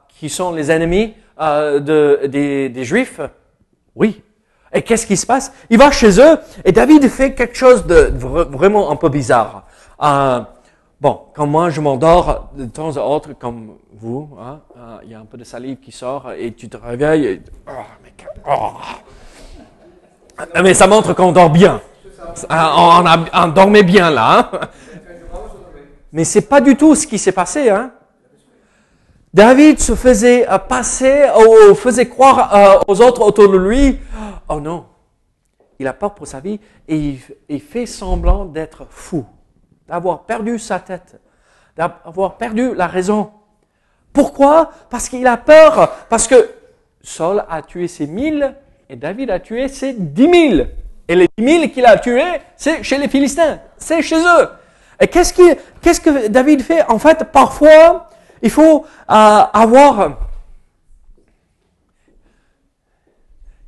qui 0.08 0.30
sont 0.30 0.52
les 0.52 0.70
ennemis 0.70 1.14
de, 1.38 2.26
des, 2.26 2.68
des 2.68 2.84
Juifs, 2.84 3.20
oui. 3.94 4.22
Et 4.72 4.82
qu'est-ce 4.82 5.06
qui 5.06 5.16
se 5.16 5.26
passe? 5.26 5.52
Il 5.70 5.78
va 5.78 5.90
chez 5.90 6.20
eux 6.20 6.38
et 6.64 6.72
David 6.72 7.08
fait 7.08 7.34
quelque 7.34 7.56
chose 7.56 7.86
de 7.86 8.12
vraiment 8.18 8.90
un 8.90 8.96
peu 8.96 9.08
bizarre. 9.08 9.64
Euh, 10.02 10.40
Bon, 10.98 11.20
quand 11.34 11.46
moi 11.46 11.68
je 11.68 11.82
m'endors 11.82 12.48
de 12.56 12.64
temps 12.64 12.96
à 12.96 13.00
autre, 13.00 13.34
comme 13.34 13.76
vous, 13.92 14.30
hein, 14.40 14.60
euh, 14.78 14.96
il 15.04 15.10
y 15.10 15.14
a 15.14 15.20
un 15.20 15.26
peu 15.26 15.36
de 15.36 15.44
salive 15.44 15.76
qui 15.76 15.92
sort 15.92 16.32
et 16.32 16.54
tu 16.54 16.70
te 16.70 16.78
réveilles. 16.78 17.26
Et, 17.26 17.42
oh, 17.68 17.72
mais, 18.02 18.12
oh. 18.48 18.72
mais, 20.62 20.72
ça 20.72 20.86
montre 20.86 21.12
qu'on 21.12 21.32
dort 21.32 21.50
bien. 21.50 21.82
On, 22.48 23.04
on, 23.34 23.48
dormait 23.48 23.82
bien 23.82 24.10
là. 24.10 24.50
Hein. 24.52 24.60
Mais 26.12 26.24
c'est 26.24 26.48
pas 26.48 26.62
du 26.62 26.78
tout 26.78 26.94
ce 26.94 27.06
qui 27.06 27.18
s'est 27.18 27.32
passé. 27.32 27.68
Hein. 27.68 27.92
David 29.34 29.78
se 29.78 29.94
faisait 29.94 30.50
euh, 30.50 30.56
passer, 30.56 31.26
ou 31.36 31.74
faisait 31.74 32.08
croire 32.08 32.54
euh, 32.54 32.78
aux 32.88 33.02
autres 33.02 33.20
autour 33.20 33.50
de 33.52 33.58
lui, 33.58 33.98
oh 34.48 34.60
non, 34.60 34.86
il 35.78 35.86
a 35.86 35.92
peur 35.92 36.14
pour 36.14 36.26
sa 36.26 36.40
vie 36.40 36.58
et 36.88 37.18
il 37.50 37.60
fait 37.60 37.84
semblant 37.84 38.46
d'être 38.46 38.86
fou 38.88 39.26
d'avoir 39.88 40.24
perdu 40.24 40.58
sa 40.58 40.80
tête, 40.80 41.20
d'avoir 41.76 42.36
perdu 42.36 42.74
la 42.74 42.86
raison. 42.86 43.30
Pourquoi? 44.12 44.70
Parce 44.90 45.08
qu'il 45.08 45.26
a 45.26 45.36
peur, 45.36 46.06
parce 46.08 46.26
que 46.26 46.50
Saul 47.02 47.44
a 47.48 47.62
tué 47.62 47.86
ses 47.86 48.06
mille 48.06 48.54
et 48.88 48.96
David 48.96 49.30
a 49.30 49.40
tué 49.40 49.68
ses 49.68 49.92
dix 49.92 50.28
mille. 50.28 50.70
Et 51.08 51.14
les 51.14 51.28
dix 51.36 51.44
mille 51.44 51.72
qu'il 51.72 51.86
a 51.86 51.98
tués, 51.98 52.40
c'est 52.56 52.82
chez 52.82 52.98
les 52.98 53.08
Philistins, 53.08 53.60
c'est 53.76 54.02
chez 54.02 54.18
eux. 54.18 54.48
Et 54.98 55.06
qu'est-ce, 55.06 55.32
qu'est-ce 55.80 56.00
que 56.00 56.28
David 56.28 56.62
fait? 56.62 56.82
En 56.88 56.98
fait, 56.98 57.24
parfois, 57.30 58.08
il 58.42 58.50
faut 58.50 58.84
euh, 58.84 59.14
avoir... 59.52 60.18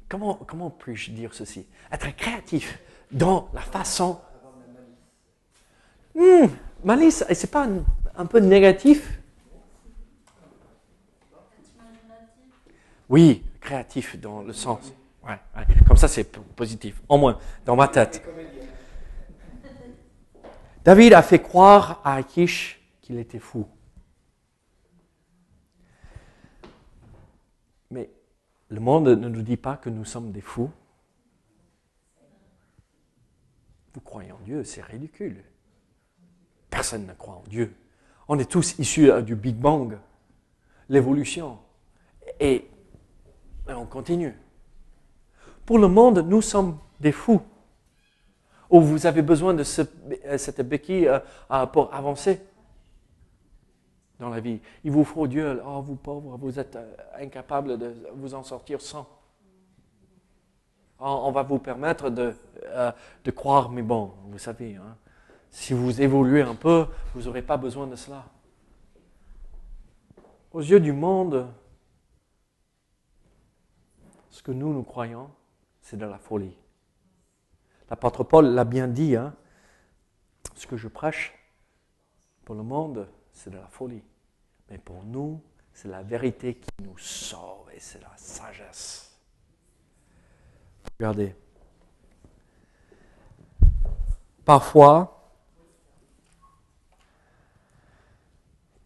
Comment, 0.09 0.35
comment 0.47 0.71
puis-je 0.71 1.11
dire 1.11 1.35
ceci? 1.35 1.67
Être 1.93 2.17
créatif 2.17 2.79
dans 3.13 3.49
la 3.53 3.61
façon 3.61 4.19
Hum, 6.19 6.51
malice, 6.83 7.25
c'est 7.33 7.51
pas 7.51 7.69
un, 8.17 8.27
peu 8.27 8.41
négatif? 8.41 9.21
Oui, 13.09 13.45
créatif 13.61 14.19
dans 14.21 14.43
le 14.43 14.53
sens. 14.53 14.93
Comme 15.87 15.97
ça, 15.97 16.09
c'est 16.09 16.25
positif. 16.57 17.01
Au 17.09 17.19
moins, 17.19 17.39
dans 17.65 17.77
ma 17.77 17.87
tête. 17.87 18.23
David 20.85 21.13
a 21.13 21.23
fait 21.23 21.41
croire 21.41 22.01
à 22.05 22.15
Akish 22.15 22.81
qu'il 23.01 23.19
était 23.19 23.39
fou. 23.39 23.67
Mais 27.91 28.11
le 28.69 28.81
monde 28.81 29.09
ne 29.09 29.29
nous 29.29 29.43
dit 29.43 29.57
pas 29.57 29.77
que 29.77 29.89
nous 29.89 30.05
sommes 30.05 30.33
des 30.33 30.41
fous. 30.41 30.71
Vous 33.95 34.01
croyez 34.01 34.33
en 34.33 34.39
Dieu, 34.41 34.65
c'est 34.65 34.83
ridicule. 34.83 35.45
Personne 36.79 37.07
ne 37.07 37.13
croit 37.13 37.35
en 37.35 37.49
Dieu. 37.49 37.75
On 38.29 38.39
est 38.39 38.49
tous 38.49 38.79
issus 38.79 39.11
euh, 39.11 39.21
du 39.21 39.35
Big 39.35 39.57
Bang, 39.57 39.99
l'évolution. 40.89 41.59
Et, 42.39 42.71
on 43.67 43.85
continue. 43.85 44.33
Pour 45.67 45.81
le 45.81 45.89
monde, 45.89 46.19
nous 46.21 46.41
sommes 46.41 46.79
des 47.01 47.11
fous. 47.11 47.43
Ou 48.71 48.81
vous 48.81 49.07
avez 49.07 49.23
besoin 49.23 49.55
de 49.55 49.65
euh, 49.65 50.39
cette 50.39 50.61
béquille 50.61 51.09
euh, 51.09 51.67
pour 51.67 51.93
avancer 51.93 52.41
dans 54.21 54.29
la 54.29 54.39
vie. 54.39 54.61
Il 54.85 54.93
vous 54.93 55.03
faut 55.03 55.27
Dieu. 55.27 55.61
Oh, 55.67 55.83
vous 55.83 55.97
pauvres, 55.97 56.37
vous 56.37 56.61
êtes 56.61 56.79
incapables 57.19 57.77
de 57.77 57.93
vous 58.15 58.35
en 58.35 58.45
sortir 58.45 58.81
sans. 58.81 59.05
Oh, 61.01 61.23
on 61.25 61.33
va 61.33 61.43
vous 61.43 61.59
permettre 61.59 62.09
de, 62.09 62.33
de 63.25 63.31
croire, 63.33 63.69
mais 63.69 63.83
bon, 63.83 64.13
vous 64.31 64.39
savez, 64.39 64.77
hein, 64.77 64.97
si 65.51 65.73
vous 65.73 66.01
évoluez 66.01 66.43
un 66.43 66.55
peu, 66.55 66.87
vous 67.15 67.23
n'aurez 67.23 67.43
pas 67.43 67.57
besoin 67.57 67.87
de 67.87 67.97
cela. 67.97 68.27
Aux 70.53 70.61
yeux 70.61 70.81
du 70.81 70.93
monde, 70.93 71.49
ce 74.31 74.43
que 74.43 74.53
nous, 74.53 74.73
nous 74.73 74.83
croyons, 74.83 75.31
c'est 75.83 75.97
de 75.97 76.07
la 76.07 76.19
folie. 76.19 76.57
L'apôtre 77.91 78.25
Paul 78.25 78.47
l'a 78.47 78.65
bien 78.65 78.89
dit, 78.89 79.17
hein. 79.17 79.35
ce 80.55 80.67
que 80.67 80.77
je 80.77 80.89
prêche 80.89 81.35
pour 82.45 82.55
le 82.55 82.63
monde, 82.63 83.09
c'est 83.33 83.51
de 83.51 83.59
la 83.59 83.67
folie. 83.67 84.03
Mais 84.71 84.79
pour 84.79 85.03
nous, 85.05 85.41
c'est 85.73 85.89
la 85.89 86.03
vérité 86.03 86.55
qui 86.57 86.71
nous 86.83 86.99
sauve 86.99 87.71
et 87.75 87.81
c'est 87.81 88.01
la 88.01 88.13
sagesse. 88.17 89.17
Regardez. 90.99 91.35
Parfois, 94.45 95.18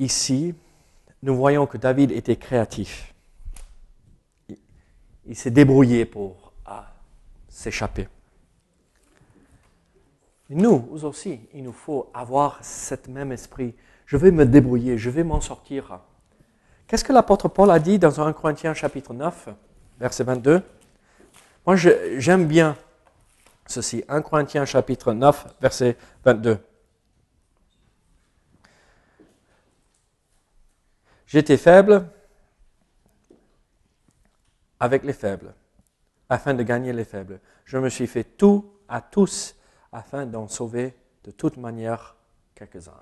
ici, 0.02 0.54
nous 1.22 1.36
voyons 1.36 1.66
que 1.66 1.78
David 1.78 2.10
était 2.10 2.36
créatif. 2.36 3.14
Il, 5.26 5.36
s'est 5.36 5.50
débrouillé 5.50 6.04
pour 6.04 6.52
s'échapper. 7.48 8.08
Nous 10.50 10.88
aussi, 11.02 11.40
il 11.54 11.62
nous 11.62 11.72
faut 11.72 12.10
avoir 12.12 12.58
cet 12.62 13.08
même 13.08 13.32
esprit. 13.32 13.74
Je 14.04 14.16
vais 14.16 14.30
me 14.30 14.44
débrouiller, 14.44 14.98
je 14.98 15.10
vais 15.10 15.24
m'en 15.24 15.40
sortir. 15.40 16.00
Qu'est-ce 16.86 17.04
que 17.04 17.12
l'apôtre 17.12 17.48
Paul 17.48 17.70
a 17.70 17.78
dit 17.78 17.98
dans 17.98 18.20
1 18.20 18.32
Corinthiens 18.32 18.74
chapitre 18.74 19.14
9, 19.14 19.48
verset 19.98 20.24
22 20.24 20.62
Moi, 21.66 21.76
j'aime 21.76 22.46
bien 22.46 22.76
ceci. 23.66 24.04
1 24.08 24.20
Corinthiens 24.22 24.64
chapitre 24.64 25.12
9, 25.12 25.46
verset 25.60 25.96
22. 26.24 26.58
J'étais 31.32 31.56
faible 31.56 32.06
avec 34.78 35.02
les 35.02 35.14
faibles, 35.14 35.54
afin 36.28 36.52
de 36.52 36.62
gagner 36.62 36.92
les 36.92 37.06
faibles. 37.06 37.40
Je 37.64 37.78
me 37.78 37.88
suis 37.88 38.06
fait 38.06 38.24
tout 38.24 38.70
à 38.86 39.00
tous, 39.00 39.56
afin 39.92 40.26
d'en 40.26 40.46
sauver 40.46 40.94
de 41.24 41.30
toute 41.30 41.56
manière 41.56 42.16
quelques-uns. 42.54 43.00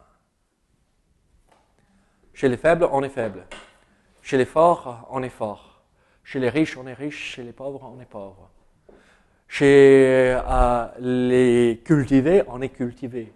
Chez 2.32 2.48
les 2.48 2.56
faibles, 2.56 2.88
on 2.92 3.02
est 3.02 3.08
faible. 3.08 3.46
Chez 4.22 4.38
les 4.38 4.44
forts, 4.44 5.08
on 5.10 5.24
est 5.24 5.28
fort. 5.28 5.82
Chez 6.22 6.38
les 6.38 6.50
riches, 6.50 6.76
on 6.76 6.86
est 6.86 6.94
riche. 6.94 7.34
Chez 7.34 7.42
les 7.42 7.52
pauvres, 7.52 7.82
on 7.82 8.00
est 8.00 8.08
pauvre. 8.08 8.48
Chez 9.48 10.36
euh, 10.36 10.86
les 11.00 11.82
cultivés, 11.84 12.44
on 12.46 12.62
est 12.62 12.68
cultivé. 12.68 13.32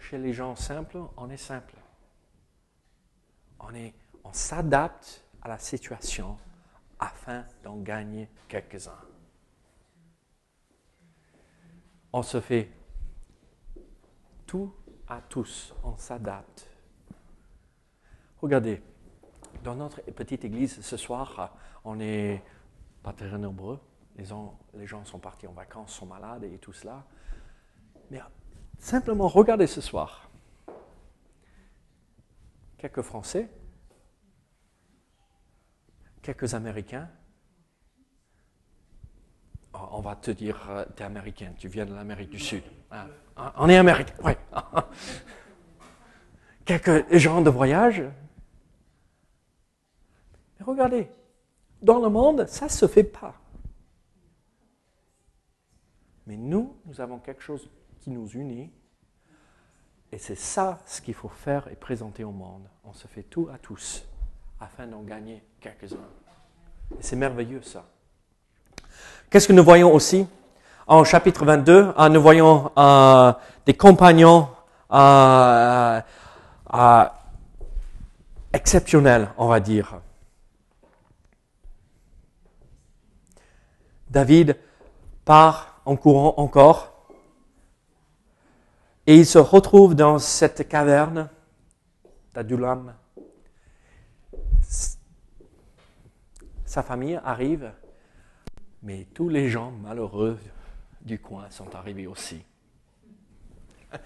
Chez 0.00 0.18
les 0.18 0.32
gens 0.32 0.56
simples, 0.56 0.98
on 1.16 1.30
est 1.30 1.36
simple 1.36 1.79
on, 3.60 4.32
s'adapte 4.32 5.24
à 5.42 5.48
la 5.48 5.58
situation 5.58 6.36
afin 6.98 7.44
d'en 7.62 7.76
gagner 7.76 8.28
quelques-uns. 8.48 8.98
On 12.12 12.22
se 12.22 12.40
fait 12.40 12.70
tout 14.46 14.72
à 15.08 15.20
tous, 15.20 15.74
on 15.84 15.96
s'adapte. 15.96 16.68
Regardez, 18.40 18.82
dans 19.62 19.74
notre 19.74 20.00
petite 20.02 20.44
église 20.44 20.80
ce 20.80 20.96
soir, 20.96 21.56
on 21.84 21.96
n'est 21.96 22.42
pas 23.02 23.12
très 23.12 23.38
nombreux. 23.38 23.78
Les 24.16 24.24
gens 24.86 25.04
sont 25.04 25.18
partis 25.18 25.46
en 25.46 25.52
vacances, 25.52 25.92
sont 25.92 26.06
malades 26.06 26.44
et 26.44 26.58
tout 26.58 26.72
cela. 26.72 27.04
Mais 28.10 28.20
simplement 28.78 29.28
regardez 29.28 29.66
ce 29.66 29.80
soir. 29.80 30.29
Quelques 32.80 33.02
Français, 33.02 33.46
quelques 36.22 36.54
Américains. 36.54 37.10
Oh, 39.74 39.86
on 39.90 40.00
va 40.00 40.16
te 40.16 40.30
dire, 40.30 40.58
euh, 40.70 40.86
tu 40.96 41.02
es 41.02 41.04
américain, 41.04 41.52
tu 41.58 41.68
viens 41.68 41.84
de 41.84 41.92
l'Amérique 41.92 42.30
du 42.30 42.38
Sud. 42.38 42.62
Ah, 42.90 43.06
ah, 43.36 43.52
on 43.58 43.68
est 43.68 43.76
américain, 43.76 44.14
oui. 44.24 44.32
quelques 46.64 47.14
gens 47.18 47.42
de 47.42 47.50
voyage. 47.50 48.02
Mais 50.58 50.64
regardez, 50.64 51.10
dans 51.82 52.00
le 52.00 52.08
monde, 52.08 52.46
ça 52.46 52.64
ne 52.64 52.70
se 52.70 52.88
fait 52.88 53.04
pas. 53.04 53.34
Mais 56.26 56.38
nous, 56.38 56.80
nous 56.86 56.98
avons 56.98 57.18
quelque 57.18 57.42
chose 57.42 57.68
qui 58.00 58.08
nous 58.08 58.26
unit. 58.28 58.72
Et 60.12 60.18
c'est 60.18 60.38
ça 60.38 60.78
ce 60.86 61.00
qu'il 61.00 61.14
faut 61.14 61.28
faire 61.28 61.68
et 61.70 61.76
présenter 61.76 62.24
au 62.24 62.32
monde. 62.32 62.62
On 62.84 62.92
se 62.92 63.06
fait 63.06 63.22
tout 63.22 63.48
à 63.52 63.58
tous 63.58 64.04
afin 64.60 64.86
d'en 64.86 65.02
gagner 65.02 65.42
quelques-uns. 65.60 65.96
Et 66.98 67.02
c'est 67.02 67.16
merveilleux 67.16 67.62
ça. 67.62 67.84
Qu'est-ce 69.30 69.46
que 69.46 69.52
nous 69.52 69.62
voyons 69.62 69.94
aussi? 69.94 70.26
En 70.88 71.04
chapitre 71.04 71.44
22, 71.44 71.92
ah, 71.96 72.08
nous 72.08 72.20
voyons 72.20 72.72
euh, 72.76 73.32
des 73.64 73.74
compagnons 73.74 74.48
euh, 74.92 76.00
exceptionnels, 78.52 79.28
on 79.38 79.46
va 79.46 79.60
dire. 79.60 80.00
David 84.10 84.56
part 85.24 85.80
en 85.84 85.94
courant 85.94 86.34
encore 86.38 86.89
Et 89.10 89.16
il 89.16 89.26
se 89.26 89.38
retrouve 89.38 89.96
dans 89.96 90.20
cette 90.20 90.68
caverne 90.68 91.28
d'Adulam. 92.32 92.94
Sa 96.64 96.84
famille 96.84 97.20
arrive, 97.24 97.72
mais 98.84 99.08
tous 99.12 99.28
les 99.28 99.48
gens 99.48 99.72
malheureux 99.72 100.38
du 101.00 101.18
coin 101.18 101.46
sont 101.50 101.74
arrivés 101.74 102.06
aussi. 102.06 102.44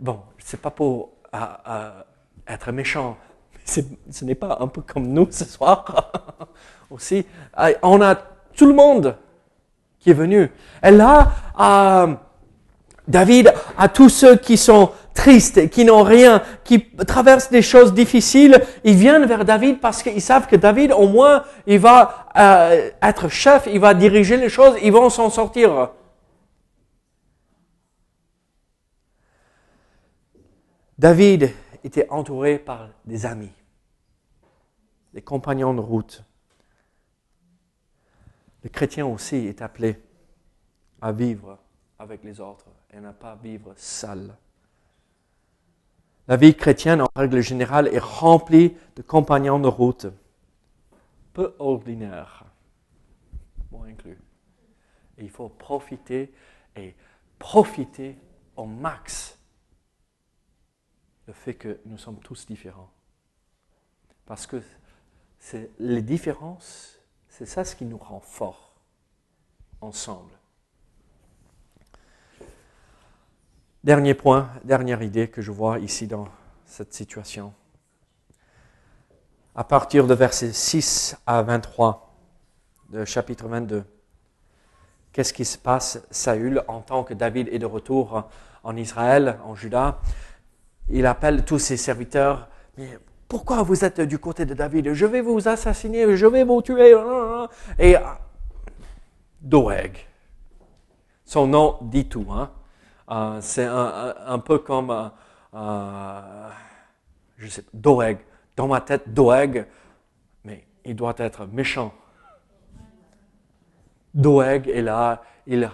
Bon, 0.00 0.22
c'est 0.38 0.62
pas 0.62 0.70
pour 0.70 1.12
être 2.46 2.72
méchant, 2.72 3.18
ce 3.66 4.24
n'est 4.24 4.34
pas 4.34 4.56
un 4.58 4.68
peu 4.68 4.80
comme 4.80 5.08
nous 5.08 5.28
ce 5.30 5.44
soir 5.44 6.12
aussi. 6.90 7.26
On 7.82 8.00
a 8.00 8.14
tout 8.14 8.68
le 8.68 8.74
monde 8.74 9.18
qui 9.98 10.08
est 10.08 10.14
venu. 10.14 10.50
Et 10.82 10.92
là, 10.92 12.16
David 13.08 13.52
a 13.78 13.88
tous 13.88 14.08
ceux 14.08 14.36
qui 14.36 14.56
sont 14.56 14.90
tristes, 15.14 15.70
qui 15.70 15.84
n'ont 15.84 16.02
rien, 16.02 16.42
qui 16.64 16.90
traversent 17.06 17.50
des 17.50 17.62
choses 17.62 17.94
difficiles, 17.94 18.62
ils 18.84 18.96
viennent 18.96 19.26
vers 19.26 19.44
David 19.44 19.80
parce 19.80 20.02
qu'ils 20.02 20.20
savent 20.20 20.46
que 20.46 20.56
David, 20.56 20.92
au 20.92 21.08
moins, 21.08 21.44
il 21.66 21.78
va 21.78 22.26
euh, 22.36 22.90
être 23.02 23.28
chef, 23.28 23.68
il 23.72 23.80
va 23.80 23.94
diriger 23.94 24.36
les 24.36 24.48
choses, 24.48 24.76
ils 24.82 24.92
vont 24.92 25.08
s'en 25.10 25.30
sortir. 25.30 25.90
David 30.98 31.50
était 31.84 32.08
entouré 32.10 32.58
par 32.58 32.88
des 33.04 33.26
amis, 33.26 33.52
des 35.12 35.22
compagnons 35.22 35.74
de 35.74 35.80
route. 35.80 36.24
Le 38.62 38.70
chrétien 38.70 39.06
aussi 39.06 39.36
est 39.36 39.62
appelé 39.62 39.96
à 41.00 41.12
vivre 41.12 41.58
avec 41.98 42.24
les 42.24 42.40
autres 42.40 42.66
et 42.92 43.00
ne 43.00 43.12
pas 43.12 43.36
vivre 43.36 43.72
seul. 43.76 44.34
La 46.28 46.36
vie 46.36 46.56
chrétienne, 46.56 47.02
en 47.02 47.08
règle 47.14 47.40
générale, 47.40 47.88
est 47.88 48.02
remplie 48.02 48.76
de 48.96 49.02
compagnons 49.02 49.60
de 49.60 49.68
route, 49.68 50.06
peu 51.32 51.54
ordinaires, 51.58 52.44
moi 53.70 53.86
inclus. 53.86 54.18
Et 55.18 55.24
il 55.24 55.30
faut 55.30 55.48
profiter 55.48 56.34
et 56.74 56.94
profiter 57.38 58.18
au 58.56 58.66
max 58.66 59.38
le 61.26 61.32
fait 61.32 61.54
que 61.54 61.80
nous 61.86 61.98
sommes 61.98 62.18
tous 62.20 62.46
différents. 62.46 62.90
Parce 64.26 64.46
que 64.46 64.60
les 65.78 66.02
différences, 66.02 66.98
c'est 67.28 67.46
ça 67.46 67.64
ce 67.64 67.76
qui 67.76 67.84
nous 67.84 67.98
rend 67.98 68.20
forts 68.20 68.74
ensemble. 69.80 70.35
Dernier 73.86 74.14
point, 74.14 74.50
dernière 74.64 75.00
idée 75.00 75.28
que 75.28 75.40
je 75.40 75.52
vois 75.52 75.78
ici 75.78 76.08
dans 76.08 76.26
cette 76.64 76.92
situation. 76.92 77.52
À 79.54 79.62
partir 79.62 80.08
de 80.08 80.14
versets 80.14 80.52
6 80.52 81.16
à 81.24 81.40
23 81.42 82.12
de 82.90 83.04
chapitre 83.04 83.46
22, 83.46 83.84
qu'est-ce 85.12 85.32
qui 85.32 85.44
se 85.44 85.56
passe 85.56 86.04
Saül, 86.10 86.64
en 86.66 86.80
tant 86.80 87.04
que 87.04 87.14
David 87.14 87.48
est 87.52 87.60
de 87.60 87.66
retour 87.66 88.24
en 88.64 88.74
Israël, 88.74 89.38
en 89.44 89.54
Juda, 89.54 90.00
il 90.90 91.06
appelle 91.06 91.44
tous 91.44 91.60
ses 91.60 91.76
serviteurs, 91.76 92.48
mais 92.76 92.98
pourquoi 93.28 93.62
vous 93.62 93.84
êtes 93.84 94.00
du 94.00 94.18
côté 94.18 94.44
de 94.46 94.54
David? 94.54 94.94
Je 94.94 95.06
vais 95.06 95.20
vous 95.20 95.46
assassiner, 95.46 96.16
je 96.16 96.26
vais 96.26 96.42
vous 96.42 96.60
tuer. 96.60 96.92
Et 97.78 97.94
Doeg, 99.40 99.96
son 101.24 101.46
nom 101.46 101.78
dit 101.82 102.08
tout. 102.08 102.26
Hein? 102.32 102.50
Euh, 103.10 103.40
c'est 103.40 103.66
un, 103.66 104.38
peu 104.40 104.58
comme, 104.58 104.90
euh, 104.90 105.08
euh, 105.54 106.50
je 107.36 107.48
sais, 107.48 107.64
Doeg. 107.72 108.18
Dans 108.56 108.66
ma 108.66 108.80
tête, 108.80 109.12
Doeg, 109.12 109.66
mais 110.44 110.66
il 110.84 110.96
doit 110.96 111.14
être 111.18 111.46
méchant. 111.46 111.94
Doeg 114.14 114.68
est 114.68 114.82
là, 114.82 115.22
il 115.46 115.70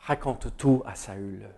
raconte 0.00 0.56
tout 0.56 0.82
à 0.84 0.94
Saül. 0.94 1.48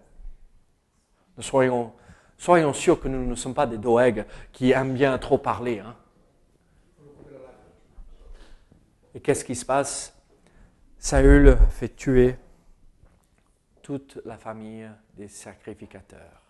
Soyons, 1.39 1.93
soyons 2.37 2.73
sûrs 2.73 3.01
que 3.01 3.09
nous 3.09 3.27
ne 3.27 3.35
sommes 3.35 3.55
pas 3.55 3.67
des 3.67 3.79
Doeg 3.79 4.27
qui 4.53 4.73
aiment 4.73 4.95
bien 4.95 5.17
trop 5.19 5.39
parler. 5.39 5.81
Hein. 5.81 5.97
Et 9.15 9.21
qu'est-ce 9.21 9.45
qui 9.45 9.55
se 9.55 9.65
passe? 9.65 10.15
Saül 10.99 11.57
fait 11.71 11.89
tuer 11.89 12.37
toute 13.89 14.21
la 14.27 14.37
famille 14.37 14.87
des 15.17 15.29
sacrificateurs. 15.29 16.43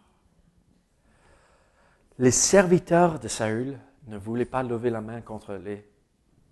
Les 2.18 2.32
serviteurs 2.32 3.20
de 3.20 3.28
Saül 3.28 3.78
ne 4.08 4.18
voulaient 4.18 4.44
pas 4.44 4.64
lever 4.64 4.90
la 4.90 5.00
main 5.00 5.20
contre 5.20 5.54
les 5.54 5.88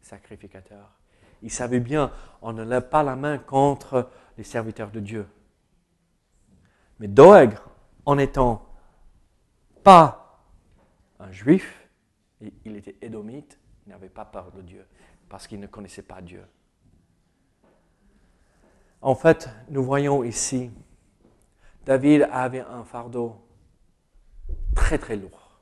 sacrificateurs. 0.01 0.93
Ils 1.43 1.51
savaient 1.51 1.81
bien, 1.81 2.13
on 2.41 2.53
ne 2.53 2.63
lève 2.63 2.89
pas 2.89 3.03
la 3.03 3.17
main 3.17 3.39
contre 3.39 4.09
les 4.39 4.45
serviteurs 4.45 4.93
de 4.93 5.01
Dieu. 5.01 5.27
Mais 7.01 7.09
Doeg, 7.09 7.59
en 8.05 8.17
étant 8.17 8.65
pas 9.83 10.41
un 11.19 11.33
juif, 11.33 11.89
il 12.65 12.77
était 12.77 12.97
édomite, 13.03 13.59
n'avait 13.89 14.09
pas 14.09 14.25
peur 14.25 14.53
de 14.53 14.63
Dieu, 14.63 14.87
parce 15.29 15.49
qu'il 15.49 15.59
ne 15.59 15.67
connaissait 15.67 16.03
pas 16.03 16.21
Dieu. 16.23 16.47
En 19.01 19.15
fait, 19.15 19.49
nous 19.69 19.85
voyons 19.85 20.25
ici, 20.25 20.71
David 21.85 22.29
avait 22.33 22.61
un 22.61 22.85
fardeau 22.85 23.37
très 24.75 24.99
très 24.99 25.17
lourd. 25.17 25.61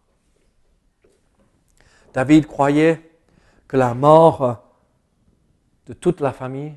David 2.13 2.47
croyait 2.47 3.11
que 3.67 3.77
la 3.77 3.95
mort 3.95 4.65
de 5.87 5.93
toute 5.93 6.21
la 6.21 6.33
famille 6.33 6.75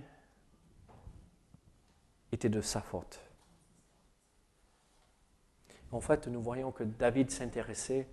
était 2.32 2.50
de 2.50 2.62
sa 2.62 2.82
faute. 2.82 3.20
En 5.91 6.02
fait, 6.02 6.28
nous 6.28 6.41
voyons 6.41 6.72
que 6.72 6.84
David 6.84 7.32
s'intéressait 7.32 8.08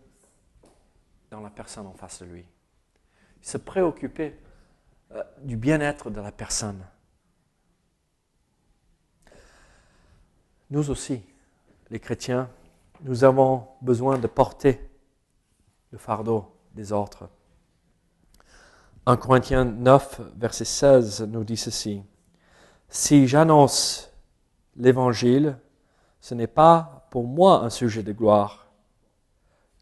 dans 1.31 1.41
la 1.41 1.51
personne 1.51 1.87
en 1.87 1.95
face 1.95 2.21
de 2.23 2.27
lui. 2.27 2.47
Il 3.41 3.47
se 3.47 3.59
préoccupait 3.59 4.39
euh, 5.13 5.23
du 5.43 5.57
bien-être 5.57 6.11
de 6.11 6.21
la 6.21 6.31
personne. 6.31 6.87
Nous 10.75 10.91
aussi, 10.91 11.23
les 11.89 12.01
chrétiens, 12.01 12.51
nous 13.03 13.23
avons 13.23 13.69
besoin 13.81 14.19
de 14.19 14.27
porter 14.27 14.81
le 15.93 15.99
fardeau 15.99 16.47
des 16.75 16.91
autres. 16.91 17.29
1 19.07 19.17
Corinthiens 19.17 19.65
9, 19.67 20.21
verset 20.37 20.65
16 20.65 21.29
nous 21.31 21.45
dit 21.45 21.57
ceci. 21.57 22.03
Si 22.89 23.29
j'annonce 23.29 24.11
l'évangile, 24.75 25.57
ce 26.21 26.35
n'est 26.35 26.49
pas 26.49 27.07
pour 27.13 27.29
moi 27.29 27.63
un 27.63 27.71
sujet 27.71 28.03
de 28.03 28.13
gloire, 28.13 28.67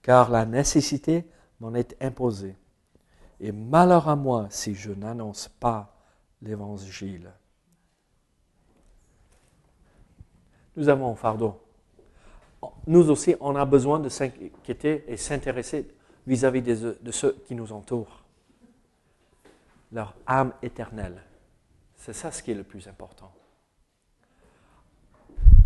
car 0.02 0.28
la 0.28 0.44
nécessité 0.44 1.26
m'en 1.60 1.72
est 1.72 1.96
imposée. 2.02 2.54
Et 3.40 3.50
malheur 3.50 4.10
à 4.10 4.16
moi 4.16 4.46
si 4.50 4.74
je 4.74 4.90
n'annonce 4.90 5.48
pas 5.48 5.96
l'évangile. 6.42 7.32
Nous 10.76 10.88
avons 10.88 11.12
un 11.12 11.16
fardeau. 11.16 11.60
Nous 12.86 13.10
aussi, 13.10 13.34
on 13.40 13.56
a 13.56 13.64
besoin 13.64 13.98
de 13.98 14.08
s'inquiéter 14.08 15.04
et 15.08 15.16
s'intéresser 15.16 15.88
vis-à-vis 16.26 16.62
de 16.62 17.10
ceux 17.10 17.32
qui 17.46 17.54
nous 17.54 17.72
entourent. 17.72 18.22
Leur 19.90 20.14
âme 20.26 20.52
éternelle. 20.62 21.22
C'est 21.96 22.12
ça 22.12 22.30
ce 22.30 22.42
qui 22.42 22.52
est 22.52 22.54
le 22.54 22.64
plus 22.64 22.88
important. 22.88 23.32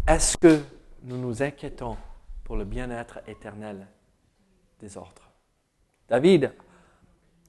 Est-ce 0.06 0.36
que 0.36 0.60
nous 1.02 1.18
nous 1.18 1.42
inquiétons 1.42 1.96
pour 2.44 2.56
le 2.56 2.64
bien-être 2.64 3.20
éternel 3.28 3.86
des 4.80 4.96
autres? 4.96 5.30
David 6.08 6.52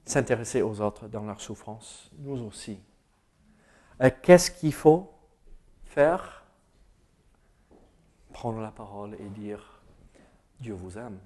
s'intéressait 0.04 0.62
aux 0.62 0.80
autres 0.80 1.08
dans 1.08 1.24
leur 1.24 1.40
souffrance, 1.40 2.10
nous 2.18 2.42
aussi. 2.44 2.80
Qu'est-ce 4.22 4.50
qu'il 4.50 4.72
faut 4.72 5.12
faire 5.84 6.37
prendre 8.38 8.60
la 8.60 8.70
parole 8.70 9.16
et 9.20 9.28
dire 9.30 9.82
Dieu 10.60 10.72
vous 10.72 10.96
aime. 10.96 11.18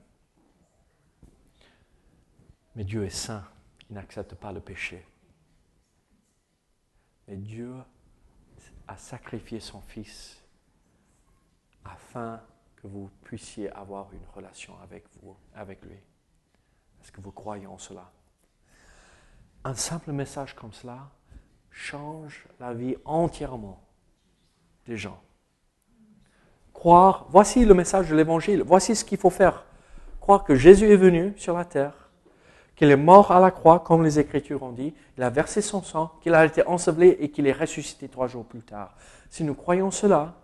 Mais 2.74 2.84
Dieu 2.84 3.04
est 3.04 3.10
saint, 3.10 3.44
il 3.90 3.96
n'accepte 3.96 4.34
pas 4.34 4.50
le 4.50 4.62
péché. 4.62 5.06
Mais 7.28 7.36
Dieu 7.36 7.74
a 8.88 8.96
sacrifié 8.96 9.60
son 9.60 9.82
Fils 9.82 10.42
afin 11.84 12.40
que 12.76 12.86
vous 12.86 13.10
puissiez 13.24 13.70
avoir 13.72 14.10
une 14.14 14.24
relation 14.34 14.78
avec 14.78 15.04
vous, 15.20 15.36
avec 15.54 15.84
lui. 15.84 15.98
Est-ce 17.02 17.12
que 17.12 17.20
vous 17.20 17.30
croyez 17.30 17.66
en 17.66 17.76
cela? 17.76 18.10
Un 19.64 19.74
simple 19.74 20.12
message 20.12 20.56
comme 20.56 20.72
cela 20.72 21.10
change 21.70 22.48
la 22.58 22.72
vie 22.72 22.96
entièrement 23.04 23.86
des 24.86 24.96
gens 24.96 25.22
croire, 26.82 27.26
voici 27.30 27.64
le 27.64 27.74
message 27.74 28.10
de 28.10 28.16
l'Évangile, 28.16 28.64
voici 28.66 28.96
ce 28.96 29.04
qu'il 29.04 29.16
faut 29.16 29.30
faire. 29.30 29.64
Croire 30.20 30.42
que 30.42 30.56
Jésus 30.56 30.90
est 30.90 30.96
venu 30.96 31.32
sur 31.36 31.56
la 31.56 31.64
terre, 31.64 32.10
qu'il 32.74 32.90
est 32.90 32.96
mort 32.96 33.30
à 33.30 33.38
la 33.38 33.52
croix, 33.52 33.78
comme 33.78 34.02
les 34.02 34.18
Écritures 34.18 34.64
ont 34.64 34.72
dit, 34.72 34.92
il 35.16 35.22
a 35.22 35.30
versé 35.30 35.60
son 35.60 35.80
sang, 35.80 36.10
qu'il 36.20 36.34
a 36.34 36.44
été 36.44 36.66
enseveli 36.66 37.10
et 37.20 37.30
qu'il 37.30 37.46
est 37.46 37.52
ressuscité 37.52 38.08
trois 38.08 38.26
jours 38.26 38.44
plus 38.44 38.62
tard. 38.62 38.96
Si 39.30 39.44
nous 39.44 39.54
croyons 39.54 39.92
cela, 39.92 40.34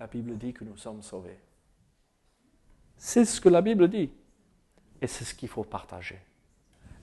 la 0.00 0.06
Bible 0.06 0.38
dit 0.38 0.54
que 0.54 0.64
nous 0.64 0.78
sommes 0.78 1.02
sauvés. 1.02 1.38
C'est 2.96 3.26
ce 3.26 3.38
que 3.38 3.50
la 3.50 3.60
Bible 3.60 3.88
dit. 3.88 4.10
Et 5.02 5.06
c'est 5.06 5.24
ce 5.24 5.34
qu'il 5.34 5.50
faut 5.50 5.62
partager. 5.62 6.18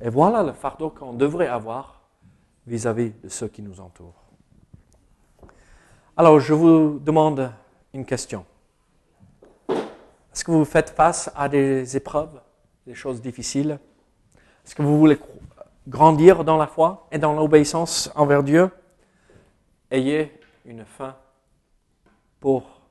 Et 0.01 0.09
voilà 0.09 0.41
le 0.41 0.53
fardeau 0.53 0.89
qu'on 0.89 1.13
devrait 1.13 1.47
avoir 1.47 2.01
vis-à-vis 2.65 3.11
de 3.23 3.29
ceux 3.29 3.49
qui 3.49 3.61
nous 3.61 3.79
entourent. 3.79 4.23
Alors, 6.17 6.39
je 6.39 6.55
vous 6.55 6.97
demande 6.97 7.51
une 7.95 8.05
question. 8.05 8.45
Est-ce 9.69 10.43
que 10.43 10.51
vous 10.51 10.65
faites 10.65 10.89
face 10.89 11.31
à 11.33 11.47
des 11.47 11.95
épreuves, 11.95 12.41
des 12.85 12.93
choses 12.93 13.21
difficiles? 13.21 13.79
Est-ce 14.65 14.75
que 14.75 14.81
vous 14.81 14.99
voulez 14.99 15.17
grandir 15.87 16.43
dans 16.43 16.57
la 16.57 16.67
foi 16.67 17.07
et 17.11 17.17
dans 17.17 17.33
l'obéissance 17.33 18.11
envers 18.15 18.43
Dieu? 18.43 18.69
Ayez 19.89 20.37
une 20.65 20.83
fin 20.83 21.15
pour 22.41 22.81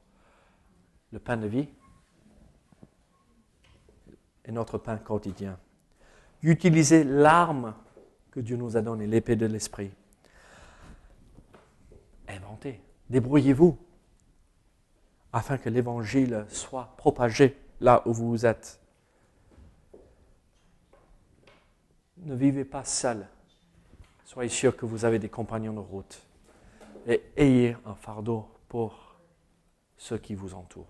le 1.12 1.18
pain 1.18 1.36
de 1.36 1.46
vie 1.46 1.68
et 4.46 4.52
notre 4.52 4.78
pain 4.78 4.96
quotidien. 4.96 5.58
Utilisez 6.42 7.04
l'arme 7.04 7.74
que 8.30 8.40
Dieu 8.40 8.56
nous 8.56 8.76
a 8.78 8.80
donnée, 8.80 9.06
l'épée 9.06 9.36
de 9.36 9.46
l'esprit. 9.46 9.90
Inventez, 12.26 12.80
débrouillez-vous 13.10 13.78
afin 15.34 15.58
que 15.58 15.68
l'évangile 15.68 16.46
soit 16.48 16.94
propagé 16.96 17.58
là 17.80 18.02
où 18.06 18.12
vous 18.12 18.46
êtes. 18.46 18.80
Ne 22.18 22.36
vivez 22.36 22.64
pas 22.64 22.84
seul. 22.84 23.26
Soyez 24.24 24.48
sûr 24.48 24.76
que 24.76 24.86
vous 24.86 25.04
avez 25.04 25.18
des 25.18 25.28
compagnons 25.28 25.72
de 25.72 25.80
route. 25.80 26.22
Et 27.08 27.20
ayez 27.36 27.76
un 27.84 27.96
fardeau 27.96 28.48
pour 28.68 29.16
ceux 29.98 30.18
qui 30.18 30.36
vous 30.36 30.54
entourent. 30.54 30.86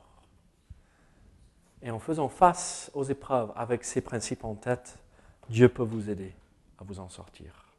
Et 1.80 1.90
en 1.90 1.98
faisant 1.98 2.28
face 2.28 2.90
aux 2.92 3.04
épreuves 3.04 3.50
avec 3.56 3.82
ces 3.82 4.02
principes 4.02 4.44
en 4.44 4.54
tête, 4.54 4.98
Dieu 5.48 5.70
peut 5.70 5.82
vous 5.82 6.10
aider 6.10 6.34
à 6.78 6.84
vous 6.84 7.00
en 7.00 7.08
sortir. 7.08 7.72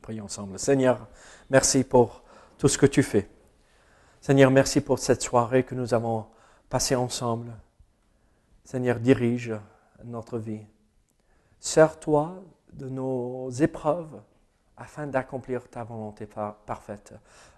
Prions 0.00 0.24
ensemble. 0.24 0.58
Seigneur, 0.58 1.06
merci 1.50 1.84
pour 1.84 2.22
tout 2.56 2.68
ce 2.68 2.78
que 2.78 2.86
tu 2.86 3.02
fais. 3.02 3.28
Seigneur, 4.24 4.50
merci 4.50 4.80
pour 4.80 5.00
cette 5.00 5.20
soirée 5.20 5.64
que 5.64 5.74
nous 5.74 5.92
avons 5.92 6.24
passée 6.70 6.94
ensemble. 6.94 7.52
Seigneur, 8.64 8.98
dirige 8.98 9.52
notre 10.02 10.38
vie. 10.38 10.64
Sers-toi 11.60 12.42
de 12.72 12.88
nos 12.88 13.50
épreuves 13.50 14.22
afin 14.78 15.06
d'accomplir 15.06 15.68
ta 15.68 15.84
volonté 15.84 16.26
parfaite 16.64 17.12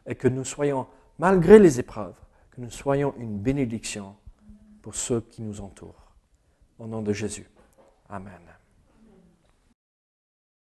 et 0.06 0.16
que 0.16 0.26
nous 0.26 0.44
soyons, 0.44 0.88
malgré 1.20 1.60
les 1.60 1.78
épreuves, 1.78 2.18
que 2.50 2.60
nous 2.60 2.70
soyons 2.70 3.14
une 3.16 3.38
bénédiction 3.38 4.16
pour 4.82 4.96
ceux 4.96 5.20
qui 5.20 5.42
nous 5.42 5.60
entourent. 5.60 6.10
Au 6.80 6.88
nom 6.88 7.00
de 7.00 7.12
Jésus. 7.12 7.48
Amen. 8.08 8.55